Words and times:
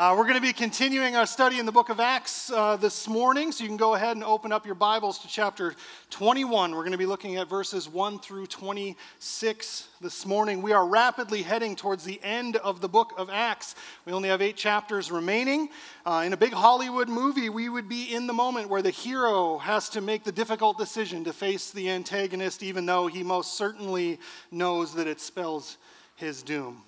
Uh, 0.00 0.14
we're 0.16 0.24
going 0.24 0.34
to 0.34 0.40
be 0.40 0.54
continuing 0.54 1.14
our 1.14 1.26
study 1.26 1.58
in 1.58 1.66
the 1.66 1.72
book 1.72 1.90
of 1.90 2.00
Acts 2.00 2.50
uh, 2.50 2.74
this 2.74 3.06
morning, 3.06 3.52
so 3.52 3.62
you 3.62 3.68
can 3.68 3.76
go 3.76 3.94
ahead 3.94 4.16
and 4.16 4.24
open 4.24 4.50
up 4.50 4.64
your 4.64 4.74
Bibles 4.74 5.18
to 5.18 5.28
chapter 5.28 5.74
21. 6.08 6.70
We're 6.70 6.78
going 6.78 6.92
to 6.92 6.96
be 6.96 7.04
looking 7.04 7.36
at 7.36 7.50
verses 7.50 7.86
1 7.86 8.18
through 8.20 8.46
26 8.46 9.88
this 10.00 10.24
morning. 10.24 10.62
We 10.62 10.72
are 10.72 10.86
rapidly 10.86 11.42
heading 11.42 11.76
towards 11.76 12.04
the 12.04 12.18
end 12.22 12.56
of 12.56 12.80
the 12.80 12.88
book 12.88 13.12
of 13.18 13.28
Acts. 13.28 13.74
We 14.06 14.14
only 14.14 14.30
have 14.30 14.40
eight 14.40 14.56
chapters 14.56 15.10
remaining. 15.10 15.68
Uh, 16.06 16.22
in 16.24 16.32
a 16.32 16.38
big 16.38 16.54
Hollywood 16.54 17.10
movie, 17.10 17.50
we 17.50 17.68
would 17.68 17.86
be 17.86 18.04
in 18.04 18.26
the 18.26 18.32
moment 18.32 18.70
where 18.70 18.80
the 18.80 18.88
hero 18.88 19.58
has 19.58 19.90
to 19.90 20.00
make 20.00 20.24
the 20.24 20.32
difficult 20.32 20.78
decision 20.78 21.24
to 21.24 21.34
face 21.34 21.72
the 21.72 21.90
antagonist, 21.90 22.62
even 22.62 22.86
though 22.86 23.06
he 23.06 23.22
most 23.22 23.58
certainly 23.58 24.18
knows 24.50 24.94
that 24.94 25.06
it 25.06 25.20
spells 25.20 25.76
his 26.16 26.42
doom. 26.42 26.84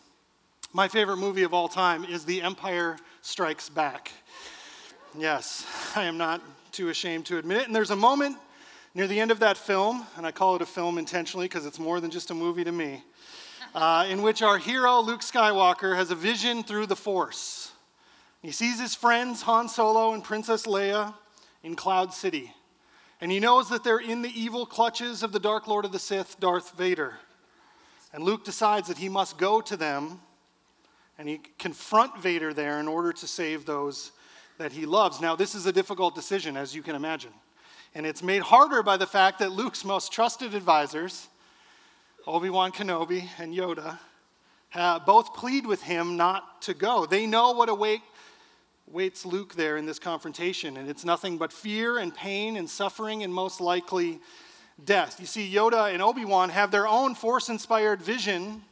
My 0.75 0.89
favorite 0.89 1.18
movie 1.18 1.43
of 1.43 1.52
all 1.52 1.68
time 1.68 2.02
is 2.02 2.25
The 2.25 2.41
Empire 2.41 2.96
Strikes 3.21 3.68
Back. 3.68 4.11
Yes, 5.14 5.67
I 5.94 6.04
am 6.04 6.17
not 6.17 6.40
too 6.72 6.89
ashamed 6.89 7.26
to 7.26 7.36
admit 7.36 7.58
it. 7.58 7.67
And 7.67 7.76
there's 7.76 7.90
a 7.90 7.96
moment 7.96 8.39
near 8.94 9.07
the 9.07 9.21
end 9.21 9.30
of 9.30 9.40
that 9.40 9.58
film, 9.58 10.07
and 10.16 10.27
I 10.27 10.30
call 10.30 10.57
it 10.57 10.63
a 10.63 10.66
film 10.66 10.96
intentionally 10.96 11.44
because 11.44 11.66
it's 11.66 11.79
more 11.79 12.00
than 12.00 12.11
just 12.11 12.30
a 12.30 12.35
movie 12.35 12.64
to 12.64 12.72
me, 12.72 13.04
uh, 13.75 14.07
in 14.08 14.22
which 14.22 14.40
our 14.40 14.57
hero, 14.57 15.00
Luke 15.00 15.21
Skywalker, 15.21 15.94
has 15.94 16.11
a 16.11 16.14
vision 16.14 16.63
through 16.63 16.86
the 16.86 16.96
Force. 16.96 17.72
He 18.41 18.50
sees 18.50 18.80
his 18.80 18.94
friends, 18.94 19.43
Han 19.43 19.68
Solo 19.68 20.14
and 20.14 20.25
Princess 20.25 20.64
Leia, 20.64 21.13
in 21.63 21.77
Cloud 21.77 22.14
City. 22.14 22.54
And 23.21 23.30
he 23.30 23.41
knows 23.41 23.68
that 23.68 23.85
they're 23.85 23.99
in 23.99 24.22
the 24.22 24.32
evil 24.41 24.64
clutches 24.64 25.22
of 25.22 25.32
the 25.32 25.39
Dark 25.39 25.68
Lord 25.68 25.85
of 25.85 25.93
the 25.93 25.99
Sith, 25.99 26.41
Darth 26.41 26.75
Vader. 26.79 27.18
And 28.11 28.25
Luke 28.25 28.46
decides 28.46 28.89
that 28.89 28.96
he 28.96 29.11
must 29.11 29.36
go 29.36 29.61
to 29.61 29.77
them 29.77 30.22
and 31.22 31.29
he 31.29 31.40
confront 31.57 32.20
Vader 32.20 32.53
there 32.53 32.81
in 32.81 32.89
order 32.89 33.12
to 33.12 33.28
save 33.28 33.64
those 33.64 34.11
that 34.58 34.72
he 34.72 34.84
loves. 34.84 35.20
Now, 35.20 35.36
this 35.36 35.55
is 35.55 35.67
a 35.67 35.72
difficult 35.72 36.17
decision, 36.17 36.56
as 36.56 36.74
you 36.74 36.83
can 36.83 36.96
imagine. 36.96 37.30
And 37.94 38.05
it's 38.05 38.24
made 38.24 38.42
harder 38.42 38.83
by 38.83 38.96
the 38.96 39.06
fact 39.06 39.38
that 39.38 39.52
Luke's 39.52 39.84
most 39.84 40.11
trusted 40.11 40.52
advisors, 40.52 41.28
Obi 42.27 42.50
Wan 42.50 42.72
Kenobi 42.72 43.28
and 43.38 43.55
Yoda, 43.55 44.00
both 45.06 45.33
plead 45.34 45.64
with 45.64 45.83
him 45.83 46.16
not 46.16 46.61
to 46.62 46.74
go. 46.74 47.06
They 47.06 47.24
know 47.28 47.52
what 47.52 47.68
await, 47.68 48.00
awaits 48.91 49.24
Luke 49.24 49.55
there 49.55 49.77
in 49.77 49.86
this 49.86 50.00
confrontation, 50.00 50.77
and 50.77 50.91
it's 50.91 51.05
nothing 51.05 51.39
but 51.39 51.52
fear 51.52 51.98
and 51.98 52.12
pain 52.12 52.56
and 52.56 52.68
suffering 52.68 53.22
and 53.22 53.33
most 53.33 53.61
likely 53.61 54.18
death. 54.84 55.20
You 55.20 55.27
see, 55.27 55.48
Yoda 55.48 55.94
and 55.94 56.02
Obi 56.02 56.24
Wan 56.24 56.48
have 56.48 56.72
their 56.72 56.89
own 56.89 57.14
force 57.14 57.48
inspired 57.48 58.02
vision 58.02 58.62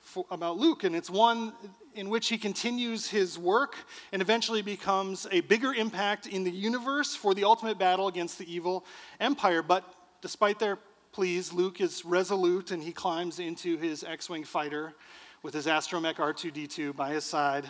for, 0.00 0.26
about 0.30 0.58
Luke, 0.58 0.84
and 0.84 0.94
it's 0.94 1.10
one 1.10 1.52
in 1.94 2.08
which 2.08 2.28
he 2.28 2.38
continues 2.38 3.08
his 3.08 3.38
work 3.38 3.76
and 4.12 4.20
eventually 4.20 4.62
becomes 4.62 5.26
a 5.30 5.40
bigger 5.42 5.72
impact 5.72 6.26
in 6.26 6.44
the 6.44 6.50
universe 6.50 7.14
for 7.14 7.34
the 7.34 7.44
ultimate 7.44 7.78
battle 7.78 8.08
against 8.08 8.38
the 8.38 8.52
evil 8.52 8.84
empire. 9.20 9.62
But 9.62 9.84
despite 10.20 10.58
their 10.58 10.78
pleas, 11.12 11.52
Luke 11.52 11.80
is 11.80 12.04
resolute 12.04 12.70
and 12.70 12.82
he 12.82 12.92
climbs 12.92 13.38
into 13.38 13.76
his 13.76 14.02
X 14.02 14.28
Wing 14.28 14.44
fighter 14.44 14.94
with 15.42 15.54
his 15.54 15.66
astromech 15.66 16.16
R2D2 16.16 16.96
by 16.96 17.12
his 17.12 17.24
side 17.24 17.66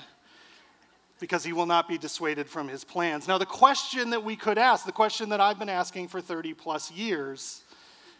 because 1.21 1.45
he 1.45 1.53
will 1.53 1.67
not 1.67 1.89
be 1.89 1.99
dissuaded 1.99 2.49
from 2.49 2.69
his 2.69 2.85
plans. 2.85 3.29
Now, 3.29 3.39
the 3.39 3.47
question 3.47 4.11
that 4.11 4.25
we 4.25 4.37
could 4.37 4.59
ask, 4.59 4.85
the 4.85 4.93
question 4.93 5.29
that 5.31 5.41
I've 5.41 5.59
been 5.59 5.69
asking 5.69 6.09
for 6.09 6.21
30 6.21 6.55
plus 6.55 6.91
years, 6.91 7.63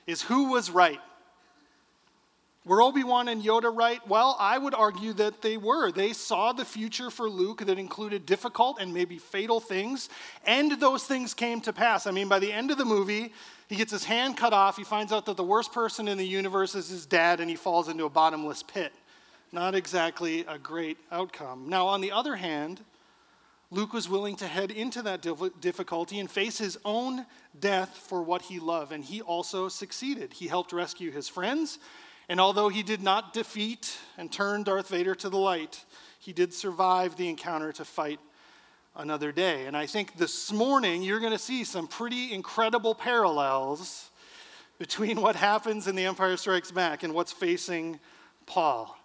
is 0.07 0.23
who 0.23 0.51
was 0.53 0.71
right? 0.71 1.01
Were 2.67 2.81
Obi 2.81 3.05
Wan 3.05 3.29
and 3.29 3.43
Yoda 3.43 3.75
right? 3.75 4.01
Well, 4.09 4.37
I 4.41 4.57
would 4.57 4.73
argue 4.73 5.13
that 5.15 5.43
they 5.43 5.59
were. 5.59 5.93
They 5.93 6.15
saw 6.15 6.55
the 6.55 6.65
future 6.65 7.11
for 7.11 7.29
Luke 7.29 7.67
that 7.67 7.79
included 7.79 8.25
difficult 8.25 8.79
and 8.81 8.95
maybe 8.95 9.19
fatal 9.19 9.61
things, 9.61 10.09
and 10.47 10.73
those 10.81 11.05
things 11.05 11.35
came 11.35 11.61
to 11.61 11.75
pass. 11.75 12.07
I 12.07 12.11
mean, 12.11 12.27
by 12.27 12.39
the 12.39 12.51
end 12.51 12.71
of 12.71 12.79
the 12.79 12.87
movie, 12.87 13.35
he 13.69 13.77
gets 13.77 13.93
his 13.93 14.05
hand 14.05 14.39
cut 14.39 14.55
off. 14.55 14.79
He 14.79 14.85
finds 14.85 15.13
out 15.13 15.27
that 15.27 15.37
the 15.37 15.45
worst 15.45 15.73
person 15.73 16.09
in 16.09 16.17
the 16.17 16.27
universe 16.27 16.75
is 16.75 16.89
his 16.89 17.05
dad, 17.05 17.41
and 17.41 17.51
he 17.51 17.57
falls 17.57 17.91
into 17.91 18.05
a 18.05 18.11
bottomless 18.11 18.63
pit. 18.63 18.95
Not 19.53 19.75
exactly 19.75 20.47
a 20.49 20.59
great 20.59 20.97
outcome. 21.13 21.69
Now, 21.69 21.87
on 21.87 22.01
the 22.01 22.13
other 22.13 22.37
hand, 22.37 22.81
Luke 23.71 23.93
was 23.93 24.09
willing 24.09 24.37
to 24.37 24.47
head 24.47 24.71
into 24.71 25.03
that 25.03 25.21
difficulty 25.61 26.19
and 26.19 26.31
face 26.31 26.57
his 26.57 26.79
own 26.83 27.27
death 27.61 27.91
for 28.09 28.23
what 28.23 28.43
he 28.43 28.59
loved, 28.59 28.91
and 28.91 29.05
he 29.05 29.21
also 29.21 29.69
succeeded. 29.69 30.33
He 30.33 30.49
helped 30.49 30.73
rescue 30.73 31.11
his 31.11 31.29
friends 31.29 31.79
and 32.29 32.41
although 32.41 32.69
he 32.69 32.83
did 32.83 33.03
not 33.03 33.33
defeat 33.33 33.99
and 34.17 34.33
turn 34.33 34.63
Darth 34.63 34.89
Vader 34.89 35.15
to 35.17 35.29
the 35.29 35.39
light, 35.39 35.85
he 36.19 36.33
did 36.33 36.55
survive 36.55 37.17
the 37.17 37.29
encounter 37.29 37.73
to 37.73 37.85
fight 37.85 38.21
another 38.97 39.33
day. 39.33 39.67
And 39.67 39.77
I 39.77 39.87
think 39.87 40.17
this 40.17 40.53
morning 40.53 41.03
you're 41.03 41.21
going 41.21 41.33
to 41.33 41.39
see 41.39 41.65
some 41.65 41.87
pretty 41.87 42.33
incredible 42.33 42.95
parallels 42.95 44.11
between 44.79 45.21
what 45.21 45.37
happens 45.37 45.87
in 45.87 45.97
The 45.97 46.05
Empire 46.05 46.37
Strikes 46.37 46.71
Back 46.71 47.03
and 47.03 47.15
what's 47.15 47.33
facing 47.33 48.01
Paul. 48.47 48.97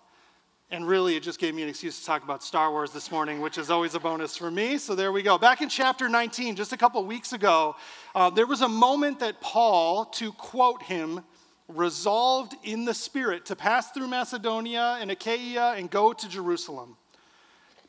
And 0.72 0.88
really, 0.88 1.16
it 1.16 1.24
just 1.24 1.40
gave 1.40 1.56
me 1.56 1.63
an 1.63 1.69
excuse 1.69 2.00
to 2.00 2.06
talk 2.06 2.24
about 2.24 2.44
Star 2.44 2.72
Wars 2.72 2.91
this 2.91 3.12
morning, 3.12 3.41
which 3.41 3.58
is 3.58 3.72
always 3.72 3.96
a 3.96 4.00
bonus 4.00 4.38
for 4.38 4.52
me. 4.52 4.78
So 4.78 4.94
there 4.94 5.12
we 5.12 5.24
go. 5.24 5.38
Back 5.40 5.62
in 5.62 5.69
chapter 5.69 6.08
19, 6.08 6.56
just 6.56 6.74
a 6.74 6.78
couple 6.78 7.03
weeks 7.06 7.34
ago, 7.34 7.75
uh, 8.13 8.29
there 8.29 8.46
was 8.46 8.62
a 8.62 8.68
moment 8.68 9.19
that 9.19 9.41
Paul, 9.41 10.06
to 10.06 10.31
quote 10.34 10.84
him, 10.84 11.22
resolved 11.69 12.56
in 12.63 12.85
the 12.85 12.94
Spirit 12.94 13.46
to 13.46 13.56
pass 13.56 13.91
through 13.91 14.07
Macedonia 14.07 14.97
and 15.00 15.12
Achaia 15.12 15.75
and 15.78 15.90
go 15.90 16.12
to 16.12 16.28
Jerusalem. 16.28 16.97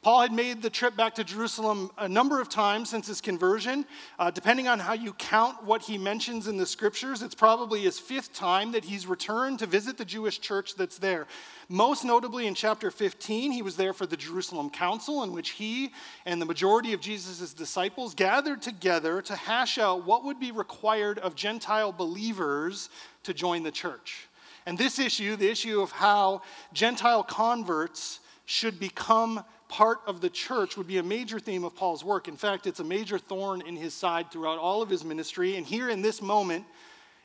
Paul 0.02 0.22
had 0.22 0.32
made 0.32 0.62
the 0.62 0.70
trip 0.70 0.96
back 0.96 1.16
to 1.16 1.24
Jerusalem 1.24 1.90
a 1.98 2.08
number 2.08 2.40
of 2.40 2.48
times 2.48 2.88
since 2.88 3.06
his 3.06 3.20
conversion. 3.20 3.84
Uh, 4.18 4.30
depending 4.30 4.66
on 4.66 4.78
how 4.78 4.94
you 4.94 5.12
count 5.12 5.62
what 5.62 5.82
he 5.82 5.98
mentions 5.98 6.48
in 6.48 6.56
the 6.56 6.64
scriptures, 6.64 7.20
it's 7.20 7.34
probably 7.34 7.82
his 7.82 7.98
fifth 7.98 8.32
time 8.32 8.72
that 8.72 8.86
he's 8.86 9.06
returned 9.06 9.58
to 9.58 9.66
visit 9.66 9.98
the 9.98 10.06
Jewish 10.06 10.40
church 10.40 10.74
that's 10.74 10.96
there. 10.96 11.26
Most 11.68 12.02
notably 12.02 12.46
in 12.46 12.54
chapter 12.54 12.90
15, 12.90 13.52
he 13.52 13.60
was 13.60 13.76
there 13.76 13.92
for 13.92 14.06
the 14.06 14.16
Jerusalem 14.16 14.70
Council, 14.70 15.22
in 15.22 15.32
which 15.32 15.50
he 15.50 15.90
and 16.24 16.40
the 16.40 16.46
majority 16.46 16.94
of 16.94 17.02
Jesus' 17.02 17.52
disciples 17.52 18.14
gathered 18.14 18.62
together 18.62 19.20
to 19.20 19.36
hash 19.36 19.76
out 19.76 20.06
what 20.06 20.24
would 20.24 20.40
be 20.40 20.50
required 20.50 21.18
of 21.18 21.34
Gentile 21.34 21.92
believers 21.92 22.88
to 23.24 23.34
join 23.34 23.64
the 23.64 23.70
church. 23.70 24.28
And 24.64 24.78
this 24.78 24.98
issue, 24.98 25.36
the 25.36 25.50
issue 25.50 25.82
of 25.82 25.90
how 25.90 26.40
Gentile 26.72 27.22
converts 27.22 28.20
should 28.46 28.80
become 28.80 29.44
part 29.70 30.00
of 30.06 30.20
the 30.20 30.28
church 30.28 30.76
would 30.76 30.88
be 30.88 30.98
a 30.98 31.02
major 31.02 31.38
theme 31.38 31.64
of 31.64 31.74
Paul's 31.74 32.04
work. 32.04 32.28
In 32.28 32.36
fact, 32.36 32.66
it's 32.66 32.80
a 32.80 32.84
major 32.84 33.18
thorn 33.18 33.62
in 33.62 33.76
his 33.76 33.94
side 33.94 34.30
throughout 34.30 34.58
all 34.58 34.82
of 34.82 34.90
his 34.90 35.04
ministry. 35.04 35.56
And 35.56 35.64
here 35.64 35.88
in 35.88 36.02
this 36.02 36.20
moment, 36.20 36.66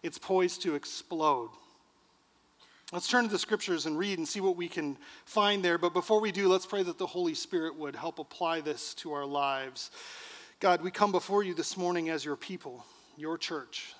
it's 0.04 0.20
poised 0.20 0.62
to 0.62 0.76
explode. 0.76 1.50
Let's 2.94 3.08
turn 3.08 3.26
to 3.26 3.32
the 3.32 3.40
scriptures 3.40 3.88
and 3.88 3.98
read 3.98 4.20
and 4.20 4.28
see 4.28 4.40
what 4.40 4.56
we 4.56 4.68
can 4.68 4.96
find 5.26 5.66
there. 5.66 5.80
But 5.80 5.94
before 5.94 6.22
we 6.22 6.32
do, 6.32 6.48
let's 6.48 6.68
pray 6.68 6.84
that 6.84 7.00
the 7.00 7.08
Holy 7.08 7.34
Spirit 7.34 7.76
would 7.78 7.96
help 7.96 8.20
apply 8.20 8.62
this 8.62 8.94
to 8.96 9.14
our 9.14 9.26
lives. 9.26 9.90
God, 10.60 10.82
we 10.82 10.92
come 10.92 11.12
before 11.12 11.44
you 11.44 11.56
this 11.56 11.76
morning 11.76 12.10
as 12.10 12.24
your 12.24 12.36
people, 12.36 12.86
your 13.18 13.38
church. 13.40 13.94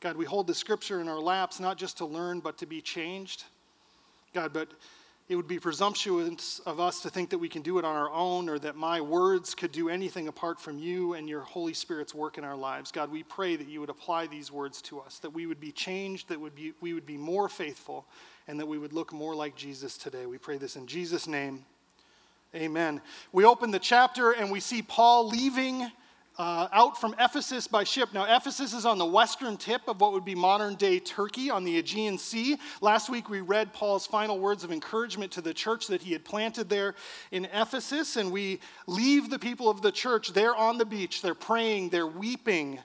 God, 0.00 0.16
we 0.16 0.24
hold 0.24 0.48
the 0.48 0.54
scripture 0.54 1.00
in 1.00 1.08
our 1.08 1.20
laps 1.20 1.60
not 1.60 1.78
just 1.78 1.98
to 1.98 2.04
learn, 2.04 2.40
but 2.40 2.58
to 2.58 2.66
be 2.66 2.80
changed. 2.80 3.44
God, 4.34 4.52
but 4.52 4.68
it 5.26 5.36
would 5.36 5.48
be 5.48 5.58
presumptuous 5.58 6.60
of 6.66 6.78
us 6.78 7.00
to 7.00 7.08
think 7.08 7.30
that 7.30 7.38
we 7.38 7.48
can 7.48 7.62
do 7.62 7.78
it 7.78 7.84
on 7.84 7.96
our 7.96 8.10
own 8.10 8.48
or 8.50 8.58
that 8.58 8.76
my 8.76 9.00
words 9.00 9.54
could 9.54 9.72
do 9.72 9.88
anything 9.88 10.28
apart 10.28 10.60
from 10.60 10.78
you 10.78 11.14
and 11.14 11.28
your 11.28 11.40
Holy 11.40 11.72
Spirit's 11.72 12.14
work 12.14 12.36
in 12.36 12.44
our 12.44 12.56
lives. 12.56 12.92
God, 12.92 13.10
we 13.10 13.22
pray 13.22 13.56
that 13.56 13.66
you 13.66 13.80
would 13.80 13.88
apply 13.88 14.26
these 14.26 14.52
words 14.52 14.82
to 14.82 15.00
us, 15.00 15.18
that 15.20 15.30
we 15.30 15.46
would 15.46 15.60
be 15.60 15.72
changed, 15.72 16.28
that 16.28 16.38
would 16.38 16.54
be, 16.54 16.74
we 16.82 16.92
would 16.92 17.06
be 17.06 17.16
more 17.16 17.48
faithful, 17.48 18.04
and 18.46 18.60
that 18.60 18.66
we 18.66 18.76
would 18.76 18.92
look 18.92 19.14
more 19.14 19.34
like 19.34 19.56
Jesus 19.56 19.96
today. 19.96 20.26
We 20.26 20.36
pray 20.36 20.58
this 20.58 20.76
in 20.76 20.86
Jesus' 20.86 21.26
name. 21.26 21.64
Amen. 22.54 23.00
We 23.32 23.46
open 23.46 23.70
the 23.70 23.78
chapter 23.78 24.32
and 24.32 24.50
we 24.52 24.60
see 24.60 24.82
Paul 24.82 25.28
leaving 25.28 25.90
uh, 26.38 26.68
out 26.72 27.00
from 27.00 27.14
Ephesus 27.18 27.66
by 27.66 27.84
ship. 27.84 28.12
Now, 28.12 28.24
Ephesus 28.24 28.72
is 28.72 28.84
on 28.84 28.98
the 28.98 29.06
western 29.06 29.56
tip 29.56 29.82
of 29.86 30.00
what 30.00 30.12
would 30.12 30.24
be 30.24 30.34
modern 30.34 30.74
day 30.74 30.98
Turkey 30.98 31.50
on 31.50 31.64
the 31.64 31.78
Aegean 31.78 32.18
Sea. 32.18 32.58
Last 32.80 33.08
week, 33.08 33.28
we 33.28 33.40
read 33.40 33.72
Paul's 33.72 34.06
final 34.06 34.38
words 34.38 34.64
of 34.64 34.72
encouragement 34.72 35.32
to 35.32 35.40
the 35.40 35.54
church 35.54 35.86
that 35.88 36.02
he 36.02 36.12
had 36.12 36.24
planted 36.24 36.68
there 36.68 36.94
in 37.30 37.44
Ephesus, 37.46 38.16
and 38.16 38.32
we 38.32 38.60
leave 38.86 39.30
the 39.30 39.38
people 39.38 39.68
of 39.68 39.82
the 39.82 39.92
church 39.92 40.32
there 40.32 40.54
on 40.54 40.78
the 40.78 40.86
beach. 40.86 41.22
They're 41.22 41.34
praying, 41.34 41.90
they're 41.90 42.06
weeping, 42.06 42.80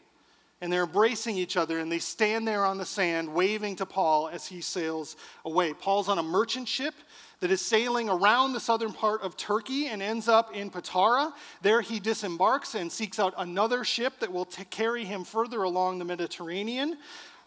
and 0.62 0.72
they're 0.72 0.84
embracing 0.84 1.38
each 1.38 1.56
other, 1.56 1.80
and 1.80 1.92
they 1.92 2.00
stand 2.00 2.48
there 2.48 2.66
on 2.66 2.78
the 2.78 2.86
sand, 2.86 3.34
waving 3.34 3.78
to 3.78 3.86
Paul 3.86 4.28
as 4.28 4.48
he 4.48 4.62
sails 4.62 5.16
away. 5.46 5.74
Paul's 5.74 6.10
on 6.10 6.18
a 6.18 6.24
merchant 6.24 6.68
ship 6.68 6.94
that 7.40 7.52
is 7.52 7.62
sailing 7.62 8.10
around 8.10 8.52
the 8.52 8.60
southern 8.60 8.92
part 8.92 9.22
of 9.22 9.38
Turkey 9.38 9.88
and 9.88 10.02
ends 10.02 10.28
up 10.28 10.54
in 10.54 10.70
Patara. 10.70 11.32
There 11.62 11.80
he 11.80 12.00
disembarks 12.00 12.76
and 12.76 12.92
seeks 12.92 13.20
out 13.20 13.34
another 13.38 13.86
ship 13.86 14.20
that 14.20 14.32
will 14.32 14.46
t- 14.46 14.66
carry 14.66 15.06
him 15.06 15.24
further 15.24 15.64
along 15.64 16.00
the 16.00 16.06
Mediterranean 16.06 16.98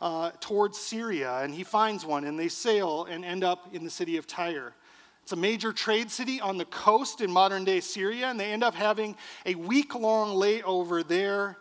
uh, 0.01 0.31
towards 0.41 0.79
Syria. 0.79 1.41
And 1.41 1.55
he 1.55 1.65
finds 1.65 2.07
one, 2.07 2.25
and 2.25 2.39
they 2.39 2.49
sail 2.49 3.05
and 3.05 3.25
end 3.25 3.45
up 3.45 3.75
in 3.75 3.85
the 3.85 3.91
city 3.91 4.17
of 4.17 4.27
Tyre. 4.27 4.75
It's 5.23 5.33
a 5.33 5.37
major 5.37 5.73
trade 5.73 6.11
city 6.11 6.41
on 6.41 6.57
the 6.57 6.65
coast 6.65 7.21
in 7.21 7.31
modern 7.31 7.65
day 7.65 7.81
Syria, 7.81 8.29
and 8.29 8.41
they 8.41 8.53
end 8.53 8.65
up 8.65 8.75
having 8.75 9.15
a 9.45 9.55
week 9.55 9.95
long 9.95 10.35
layover 10.35 11.07
there 11.07 11.59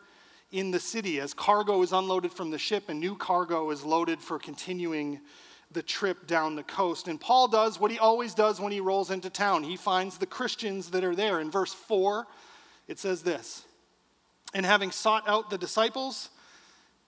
in 0.52 0.72
the 0.72 0.80
city 0.80 1.20
as 1.20 1.34
cargo 1.34 1.82
is 1.82 1.94
unloaded 1.94 2.34
from 2.34 2.52
the 2.52 2.58
ship 2.58 2.90
and 2.90 3.00
new 3.00 3.16
cargo 3.16 3.70
is 3.72 3.84
loaded 3.84 4.20
for 4.20 4.38
continuing 4.38 5.20
the 5.72 5.82
trip 5.82 6.28
down 6.28 6.56
the 6.56 6.64
coast. 6.64 7.08
And 7.08 7.20
Paul 7.20 7.48
does 7.48 7.80
what 7.80 7.92
he 7.92 8.00
always 8.00 8.34
does 8.34 8.60
when 8.60 8.72
he 8.72 8.82
rolls 8.82 9.12
into 9.12 9.30
town 9.30 9.64
he 9.64 9.78
finds 9.78 10.18
the 10.18 10.26
Christians 10.26 10.92
that 10.92 11.04
are 11.04 11.16
there. 11.16 11.40
In 11.40 11.50
verse 11.50 11.74
4, 11.74 12.28
it 12.88 13.00
says 13.00 13.24
this 13.24 13.66
And 14.54 14.66
having 14.66 14.92
sought 14.92 15.28
out 15.28 15.50
the 15.50 15.58
disciples, 15.58 16.30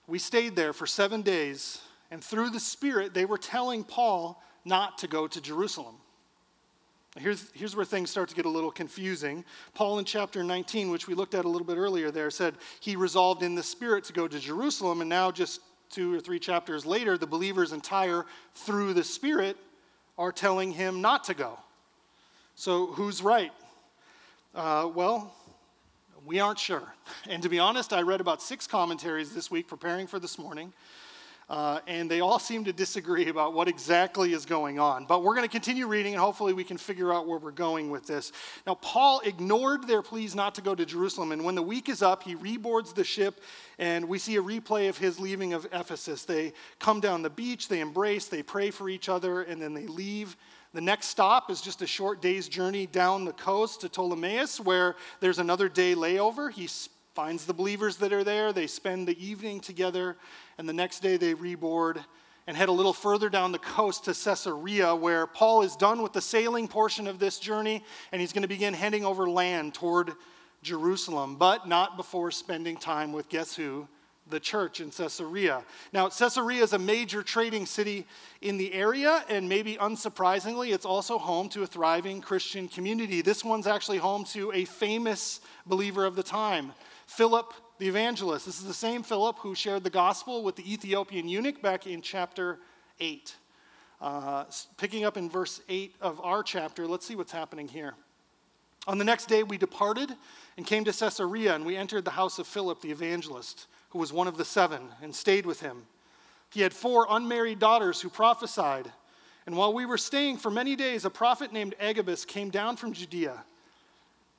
we 0.06 0.18
stayed 0.18 0.56
there 0.56 0.72
for 0.72 0.86
seven 0.86 1.22
days, 1.22 1.80
and 2.10 2.22
through 2.22 2.50
the 2.50 2.60
Spirit, 2.60 3.14
they 3.14 3.24
were 3.24 3.38
telling 3.38 3.84
Paul 3.84 4.42
not 4.64 4.98
to 4.98 5.08
go 5.08 5.26
to 5.26 5.40
Jerusalem. 5.40 5.96
Here's, 7.16 7.48
here's 7.54 7.76
where 7.76 7.84
things 7.84 8.10
start 8.10 8.28
to 8.30 8.34
get 8.34 8.44
a 8.44 8.50
little 8.50 8.72
confusing. 8.72 9.44
Paul 9.72 10.00
in 10.00 10.04
chapter 10.04 10.42
19, 10.42 10.90
which 10.90 11.06
we 11.06 11.14
looked 11.14 11.34
at 11.34 11.44
a 11.44 11.48
little 11.48 11.66
bit 11.66 11.76
earlier 11.76 12.10
there, 12.10 12.28
said 12.28 12.54
he 12.80 12.96
resolved 12.96 13.44
in 13.44 13.54
the 13.54 13.62
Spirit 13.62 14.02
to 14.04 14.12
go 14.12 14.26
to 14.26 14.40
Jerusalem, 14.40 15.00
and 15.00 15.08
now 15.08 15.30
just 15.30 15.60
two 15.90 16.12
or 16.12 16.20
three 16.20 16.40
chapters 16.40 16.84
later, 16.84 17.16
the 17.16 17.26
believers 17.26 17.72
in 17.72 17.80
Tyre, 17.80 18.26
through 18.54 18.94
the 18.94 19.04
Spirit 19.04 19.56
are 20.18 20.32
telling 20.32 20.72
him 20.72 21.00
not 21.00 21.22
to 21.24 21.34
go. 21.34 21.56
So 22.56 22.86
who's 22.86 23.22
right? 23.22 23.52
Uh, 24.52 24.90
well, 24.92 25.32
we 26.26 26.40
aren't 26.40 26.58
sure. 26.58 26.94
And 27.28 27.42
to 27.44 27.48
be 27.48 27.60
honest, 27.60 27.92
I 27.92 28.02
read 28.02 28.20
about 28.20 28.42
six 28.42 28.66
commentaries 28.66 29.32
this 29.32 29.52
week 29.52 29.68
preparing 29.68 30.08
for 30.08 30.18
this 30.18 30.36
morning. 30.36 30.72
Uh, 31.48 31.80
and 31.86 32.10
they 32.10 32.20
all 32.20 32.38
seem 32.38 32.64
to 32.64 32.72
disagree 32.72 33.28
about 33.28 33.52
what 33.52 33.68
exactly 33.68 34.32
is 34.32 34.46
going 34.46 34.78
on. 34.78 35.04
But 35.04 35.22
we're 35.22 35.34
going 35.34 35.46
to 35.46 35.52
continue 35.52 35.86
reading, 35.86 36.14
and 36.14 36.20
hopefully, 36.20 36.52
we 36.52 36.64
can 36.64 36.78
figure 36.78 37.12
out 37.12 37.26
where 37.26 37.38
we're 37.38 37.50
going 37.50 37.90
with 37.90 38.06
this. 38.06 38.32
Now, 38.66 38.76
Paul 38.76 39.20
ignored 39.24 39.86
their 39.86 40.02
pleas 40.02 40.34
not 40.34 40.54
to 40.54 40.62
go 40.62 40.74
to 40.74 40.86
Jerusalem, 40.86 41.32
and 41.32 41.44
when 41.44 41.54
the 41.54 41.62
week 41.62 41.88
is 41.88 42.02
up, 42.02 42.22
he 42.22 42.34
reboards 42.34 42.94
the 42.94 43.04
ship, 43.04 43.42
and 43.78 44.08
we 44.08 44.18
see 44.18 44.36
a 44.36 44.42
replay 44.42 44.88
of 44.88 44.96
his 44.96 45.20
leaving 45.20 45.52
of 45.52 45.66
Ephesus. 45.72 46.24
They 46.24 46.54
come 46.78 47.00
down 47.00 47.22
the 47.22 47.30
beach, 47.30 47.68
they 47.68 47.80
embrace, 47.80 48.26
they 48.26 48.42
pray 48.42 48.70
for 48.70 48.88
each 48.88 49.08
other, 49.08 49.42
and 49.42 49.60
then 49.60 49.74
they 49.74 49.86
leave. 49.86 50.36
The 50.72 50.80
next 50.80 51.06
stop 51.06 51.50
is 51.50 51.60
just 51.60 51.82
a 51.82 51.86
short 51.86 52.20
day's 52.20 52.48
journey 52.48 52.86
down 52.86 53.24
the 53.24 53.32
coast 53.32 53.82
to 53.82 53.88
Ptolemais, 53.88 54.58
where 54.58 54.96
there's 55.20 55.38
another 55.38 55.68
day 55.68 55.94
layover. 55.94 56.50
He 56.50 56.68
finds 57.14 57.46
the 57.46 57.54
believers 57.54 57.96
that 57.98 58.12
are 58.12 58.24
there. 58.24 58.52
They 58.52 58.66
spend 58.66 59.06
the 59.06 59.24
evening 59.24 59.60
together, 59.60 60.16
and 60.58 60.68
the 60.68 60.72
next 60.72 61.00
day 61.00 61.16
they 61.16 61.34
reboard 61.34 62.04
and 62.46 62.56
head 62.56 62.68
a 62.68 62.72
little 62.72 62.92
further 62.92 63.30
down 63.30 63.52
the 63.52 63.58
coast 63.58 64.04
to 64.04 64.14
Caesarea, 64.14 64.94
where 64.94 65.26
Paul 65.26 65.62
is 65.62 65.76
done 65.76 66.02
with 66.02 66.12
the 66.12 66.20
sailing 66.20 66.68
portion 66.68 67.06
of 67.06 67.18
this 67.18 67.38
journey, 67.38 67.84
and 68.12 68.20
he's 68.20 68.32
going 68.32 68.42
to 68.42 68.48
begin 68.48 68.74
heading 68.74 69.04
over 69.04 69.28
land 69.28 69.74
toward 69.74 70.12
Jerusalem, 70.62 71.36
but 71.36 71.68
not 71.68 71.96
before 71.96 72.30
spending 72.30 72.76
time 72.76 73.12
with 73.12 73.28
guess 73.28 73.54
who? 73.54 73.86
The 74.28 74.40
church 74.40 74.80
in 74.80 74.90
Caesarea. 74.90 75.62
Now, 75.92 76.08
Caesarea 76.08 76.62
is 76.62 76.72
a 76.72 76.78
major 76.78 77.22
trading 77.22 77.66
city 77.66 78.06
in 78.40 78.56
the 78.56 78.72
area, 78.72 79.22
and 79.28 79.48
maybe 79.48 79.76
unsurprisingly, 79.76 80.74
it's 80.74 80.86
also 80.86 81.18
home 81.18 81.48
to 81.50 81.62
a 81.62 81.66
thriving 81.66 82.20
Christian 82.20 82.66
community. 82.66 83.22
This 83.22 83.44
one's 83.44 83.66
actually 83.66 83.98
home 83.98 84.24
to 84.32 84.50
a 84.52 84.64
famous 84.64 85.40
believer 85.66 86.04
of 86.04 86.16
the 86.16 86.22
time, 86.22 86.72
Philip 87.06 87.52
the 87.78 87.88
evangelist. 87.88 88.46
This 88.46 88.60
is 88.60 88.66
the 88.66 88.74
same 88.74 89.02
Philip 89.02 89.38
who 89.38 89.54
shared 89.54 89.84
the 89.84 89.90
gospel 89.90 90.42
with 90.42 90.56
the 90.56 90.72
Ethiopian 90.72 91.28
eunuch 91.28 91.60
back 91.60 91.86
in 91.86 92.02
chapter 92.02 92.58
8. 93.00 93.34
Uh, 94.00 94.44
picking 94.76 95.04
up 95.04 95.16
in 95.16 95.28
verse 95.28 95.60
8 95.68 95.94
of 96.00 96.20
our 96.20 96.42
chapter, 96.42 96.86
let's 96.86 97.06
see 97.06 97.16
what's 97.16 97.32
happening 97.32 97.68
here. 97.68 97.94
On 98.86 98.98
the 98.98 99.04
next 99.04 99.26
day, 99.26 99.42
we 99.42 99.56
departed 99.56 100.12
and 100.56 100.66
came 100.66 100.84
to 100.84 100.92
Caesarea, 100.92 101.54
and 101.54 101.64
we 101.64 101.76
entered 101.76 102.04
the 102.04 102.10
house 102.10 102.38
of 102.38 102.46
Philip 102.46 102.82
the 102.82 102.90
evangelist, 102.90 103.66
who 103.90 103.98
was 103.98 104.12
one 104.12 104.28
of 104.28 104.36
the 104.36 104.44
seven, 104.44 104.88
and 105.02 105.14
stayed 105.14 105.46
with 105.46 105.60
him. 105.60 105.86
He 106.50 106.60
had 106.60 106.74
four 106.74 107.06
unmarried 107.08 107.58
daughters 107.58 108.00
who 108.00 108.10
prophesied. 108.10 108.92
And 109.46 109.56
while 109.56 109.72
we 109.72 109.86
were 109.86 109.98
staying 109.98 110.36
for 110.36 110.50
many 110.50 110.76
days, 110.76 111.04
a 111.04 111.10
prophet 111.10 111.52
named 111.52 111.74
Agabus 111.80 112.24
came 112.24 112.50
down 112.50 112.76
from 112.76 112.92
Judea 112.92 113.44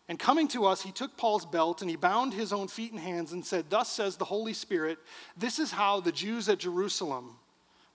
and 0.08 0.20
coming 0.20 0.48
to 0.50 0.66
us, 0.66 0.84
he 0.84 0.92
took 0.92 1.18
Paul's 1.18 1.46
belt 1.46 1.82
and 1.82 1.90
he 1.90 1.96
bound 1.96 2.34
his 2.34 2.54
own 2.54 2.68
feet 2.68 2.92
and 2.92 3.02
hands 3.02 3.32
and 3.32 3.44
said, 3.44 3.66
Thus 3.70 3.92
says 3.92 4.18
the 4.18 4.26
Holy 4.26 4.54
Spirit, 4.54 5.00
this 5.36 5.58
is 5.58 5.72
how 5.72 6.00
the 6.00 6.12
Jews 6.12 6.48
at 6.48 6.60
Jerusalem 6.60 7.38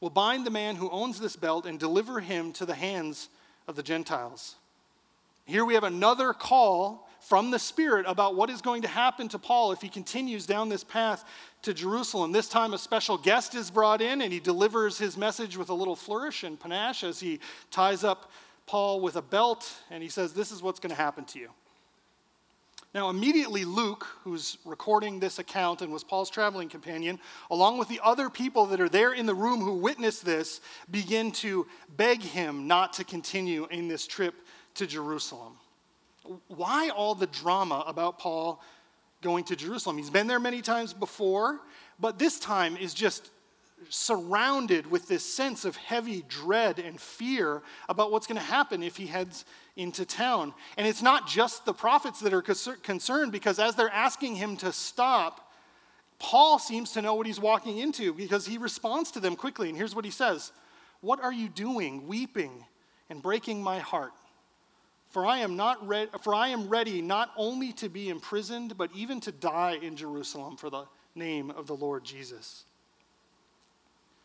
will 0.00 0.10
bind 0.10 0.44
the 0.44 0.50
man 0.50 0.76
who 0.76 0.90
owns 0.90 1.20
this 1.20 1.36
belt 1.36 1.66
and 1.66 1.78
deliver 1.78 2.20
him 2.20 2.52
to 2.54 2.66
the 2.66 2.74
hands 2.74 3.28
of 3.68 3.76
the 3.76 3.82
Gentiles. 3.82 4.56
Here 5.44 5.64
we 5.64 5.74
have 5.74 5.84
another 5.84 6.32
call 6.32 7.08
from 7.20 7.50
the 7.50 7.58
Spirit 7.58 8.06
about 8.08 8.34
what 8.34 8.50
is 8.50 8.62
going 8.62 8.82
to 8.82 8.88
happen 8.88 9.28
to 9.28 9.38
Paul 9.38 9.72
if 9.72 9.80
he 9.80 9.88
continues 9.88 10.46
down 10.46 10.68
this 10.68 10.82
path 10.82 11.24
to 11.62 11.74
Jerusalem. 11.74 12.32
This 12.32 12.48
time, 12.48 12.72
a 12.72 12.78
special 12.78 13.18
guest 13.18 13.54
is 13.54 13.70
brought 13.70 14.00
in 14.00 14.22
and 14.22 14.32
he 14.32 14.40
delivers 14.40 14.98
his 14.98 15.16
message 15.16 15.56
with 15.56 15.68
a 15.68 15.74
little 15.74 15.96
flourish 15.96 16.42
and 16.42 16.58
panache 16.58 17.04
as 17.04 17.20
he 17.20 17.38
ties 17.70 18.02
up 18.02 18.32
Paul 18.66 19.00
with 19.00 19.16
a 19.16 19.22
belt 19.22 19.70
and 19.90 20.02
he 20.02 20.08
says, 20.08 20.32
This 20.32 20.50
is 20.50 20.62
what's 20.62 20.80
going 20.80 20.90
to 20.90 21.00
happen 21.00 21.24
to 21.26 21.38
you. 21.38 21.50
Now, 22.92 23.08
immediately, 23.08 23.64
Luke, 23.64 24.04
who's 24.24 24.58
recording 24.64 25.20
this 25.20 25.38
account 25.38 25.80
and 25.80 25.92
was 25.92 26.02
Paul's 26.02 26.28
traveling 26.28 26.68
companion, 26.68 27.20
along 27.48 27.78
with 27.78 27.86
the 27.86 28.00
other 28.02 28.28
people 28.28 28.66
that 28.66 28.80
are 28.80 28.88
there 28.88 29.12
in 29.12 29.26
the 29.26 29.34
room 29.34 29.60
who 29.60 29.74
witnessed 29.76 30.24
this, 30.24 30.60
begin 30.90 31.30
to 31.32 31.68
beg 31.96 32.20
him 32.20 32.66
not 32.66 32.92
to 32.94 33.04
continue 33.04 33.68
in 33.70 33.86
this 33.86 34.08
trip 34.08 34.34
to 34.74 34.88
Jerusalem. 34.88 35.52
Why 36.48 36.88
all 36.88 37.14
the 37.14 37.28
drama 37.28 37.84
about 37.86 38.18
Paul 38.18 38.60
going 39.22 39.44
to 39.44 39.56
Jerusalem? 39.56 39.96
He's 39.96 40.10
been 40.10 40.26
there 40.26 40.40
many 40.40 40.60
times 40.60 40.92
before, 40.92 41.60
but 42.00 42.18
this 42.18 42.40
time 42.40 42.76
is 42.76 42.92
just 42.92 43.30
surrounded 43.88 44.90
with 44.90 45.08
this 45.08 45.24
sense 45.24 45.64
of 45.64 45.76
heavy 45.76 46.24
dread 46.28 46.78
and 46.78 47.00
fear 47.00 47.62
about 47.88 48.12
what's 48.12 48.26
going 48.26 48.38
to 48.38 48.44
happen 48.44 48.82
if 48.82 48.96
he 48.96 49.06
heads 49.06 49.44
into 49.76 50.04
town. 50.04 50.52
And 50.76 50.86
it's 50.86 51.02
not 51.02 51.26
just 51.26 51.64
the 51.64 51.72
prophets 51.72 52.20
that 52.20 52.34
are 52.34 52.42
concerned 52.42 53.32
because 53.32 53.58
as 53.58 53.76
they're 53.76 53.88
asking 53.88 54.36
him 54.36 54.56
to 54.58 54.72
stop, 54.72 55.52
Paul 56.18 56.58
seems 56.58 56.92
to 56.92 57.02
know 57.02 57.14
what 57.14 57.26
he's 57.26 57.40
walking 57.40 57.78
into 57.78 58.12
because 58.12 58.46
he 58.46 58.58
responds 58.58 59.10
to 59.12 59.20
them 59.20 59.36
quickly. 59.36 59.68
And 59.68 59.76
here's 59.76 59.94
what 59.94 60.04
he 60.04 60.10
says 60.10 60.52
What 61.00 61.22
are 61.22 61.32
you 61.32 61.48
doing, 61.48 62.06
weeping 62.06 62.64
and 63.08 63.22
breaking 63.22 63.62
my 63.62 63.78
heart? 63.78 64.12
For 65.08 65.26
I 65.26 65.38
am 65.38 65.56
not 65.56 65.86
re- 65.88 66.08
for 66.22 66.34
I 66.34 66.48
am 66.48 66.68
ready 66.68 67.02
not 67.02 67.30
only 67.36 67.72
to 67.74 67.88
be 67.88 68.08
imprisoned, 68.08 68.76
but 68.78 68.90
even 68.94 69.20
to 69.20 69.32
die 69.32 69.78
in 69.82 69.96
Jerusalem 69.96 70.56
for 70.56 70.70
the 70.70 70.84
name 71.14 71.50
of 71.50 71.66
the 71.66 71.74
Lord 71.74 72.04
Jesus. 72.04 72.64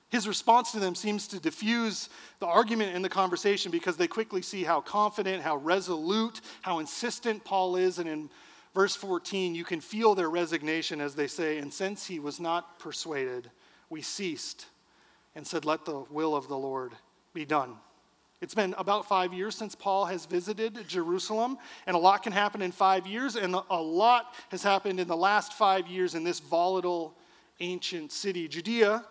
His 0.09 0.27
response 0.27 0.71
to 0.71 0.79
them 0.79 0.95
seems 0.95 1.27
to 1.29 1.39
diffuse 1.39 2.09
the 2.39 2.45
argument 2.45 2.95
in 2.95 3.01
the 3.01 3.09
conversation 3.09 3.71
because 3.71 3.97
they 3.97 4.07
quickly 4.07 4.41
see 4.41 4.63
how 4.63 4.81
confident, 4.81 5.43
how 5.43 5.57
resolute, 5.57 6.41
how 6.62 6.79
insistent 6.79 7.43
Paul 7.43 7.75
is. 7.75 7.97
And 7.97 8.07
in 8.07 8.29
verse 8.74 8.95
14, 8.95 9.55
you 9.55 9.63
can 9.63 9.81
feel 9.81 10.15
their 10.15 10.29
resignation 10.29 11.01
as 11.01 11.15
they 11.15 11.27
say, 11.27 11.57
And 11.57 11.74
since 11.74 12.05
he 12.05 12.19
was 12.19 12.39
not 12.39 12.77
persuaded, 12.79 13.50
we 13.89 14.01
ceased 14.01 14.67
and 15.35 15.45
said, 15.45 15.65
Let 15.65 15.85
the 15.85 16.05
will 16.12 16.35
of 16.35 16.47
the 16.47 16.57
Lord 16.57 16.93
be 17.33 17.45
done. 17.45 17.75
It's 18.41 18.53
been 18.53 18.75
about 18.77 19.07
five 19.07 19.33
years 19.33 19.55
since 19.55 19.74
Paul 19.74 20.05
has 20.05 20.25
visited 20.25 20.88
Jerusalem, 20.88 21.57
and 21.88 21.95
a 21.95 22.00
lot 22.00 22.21
can 22.21 22.31
happen 22.31 22.62
in 22.62 22.71
five 22.71 23.07
years, 23.07 23.35
and 23.35 23.55
a 23.55 23.81
lot 23.81 24.35
has 24.50 24.62
happened 24.62 25.00
in 25.00 25.07
the 25.07 25.17
last 25.17 25.53
five 25.53 25.88
years 25.88 26.15
in 26.15 26.24
this 26.24 26.39
volatile 26.39 27.15
ancient 27.59 28.12
city. 28.12 28.47
Judea 28.47 29.03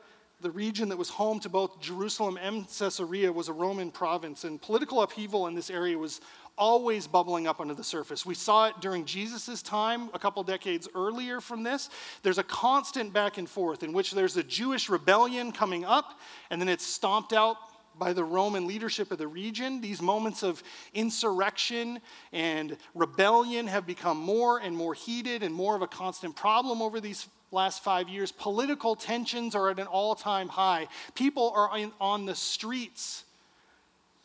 the 0.44 0.50
region 0.50 0.90
that 0.90 0.98
was 0.98 1.08
home 1.08 1.40
to 1.40 1.48
both 1.48 1.80
Jerusalem 1.80 2.38
and 2.40 2.66
Caesarea 2.68 3.32
was 3.32 3.48
a 3.48 3.52
Roman 3.52 3.90
province, 3.90 4.44
and 4.44 4.60
political 4.60 5.00
upheaval 5.00 5.46
in 5.46 5.54
this 5.54 5.70
area 5.70 5.96
was 5.98 6.20
always 6.58 7.06
bubbling 7.06 7.48
up 7.48 7.60
under 7.60 7.72
the 7.72 7.82
surface. 7.82 8.26
We 8.26 8.34
saw 8.34 8.66
it 8.66 8.74
during 8.82 9.06
Jesus' 9.06 9.62
time, 9.62 10.10
a 10.12 10.18
couple 10.18 10.42
decades 10.42 10.86
earlier 10.94 11.40
from 11.40 11.62
this. 11.62 11.88
There's 12.22 12.36
a 12.36 12.44
constant 12.44 13.14
back 13.14 13.38
and 13.38 13.48
forth 13.48 13.82
in 13.82 13.94
which 13.94 14.12
there's 14.12 14.36
a 14.36 14.42
Jewish 14.42 14.90
rebellion 14.90 15.50
coming 15.50 15.86
up, 15.86 16.20
and 16.50 16.60
then 16.60 16.68
it's 16.68 16.86
stomped 16.86 17.32
out 17.32 17.56
by 17.98 18.12
the 18.12 18.24
Roman 18.24 18.66
leadership 18.66 19.12
of 19.12 19.18
the 19.18 19.26
region. 19.26 19.80
These 19.80 20.02
moments 20.02 20.42
of 20.42 20.62
insurrection 20.92 22.00
and 22.32 22.76
rebellion 22.94 23.66
have 23.66 23.86
become 23.86 24.18
more 24.18 24.58
and 24.58 24.76
more 24.76 24.92
heated 24.92 25.42
and 25.42 25.54
more 25.54 25.74
of 25.74 25.80
a 25.80 25.86
constant 25.86 26.36
problem 26.36 26.82
over 26.82 27.00
these 27.00 27.28
last 27.54 27.82
five 27.82 28.08
years. 28.08 28.32
Political 28.32 28.96
tensions 28.96 29.54
are 29.54 29.70
at 29.70 29.78
an 29.78 29.87
all 29.87 30.14
time 30.14 30.49
high. 30.49 30.88
People 31.14 31.52
are 31.56 31.78
in, 31.78 31.92
on 32.00 32.26
the 32.26 32.34
streets. 32.34 33.25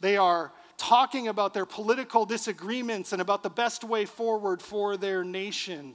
They 0.02 0.18
are 0.18 0.52
talking 0.78 1.28
about 1.28 1.54
their 1.54 1.66
political 1.66 2.26
disagreements 2.26 3.14
and 3.14 3.22
about 3.22 3.44
the 3.44 3.50
best 3.50 3.84
way 3.84 4.06
forward 4.06 4.62
for 4.62 4.98
their 4.98 5.24
nation. 5.24 5.94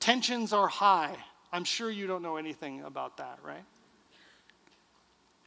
Tensions 0.00 0.52
are 0.52 0.68
high. 0.68 1.16
I'm 1.52 1.64
sure 1.64 1.90
you 1.90 2.06
don't 2.06 2.22
know 2.22 2.36
anything 2.36 2.82
about 2.82 3.18
that, 3.18 3.38
right? 3.44 3.64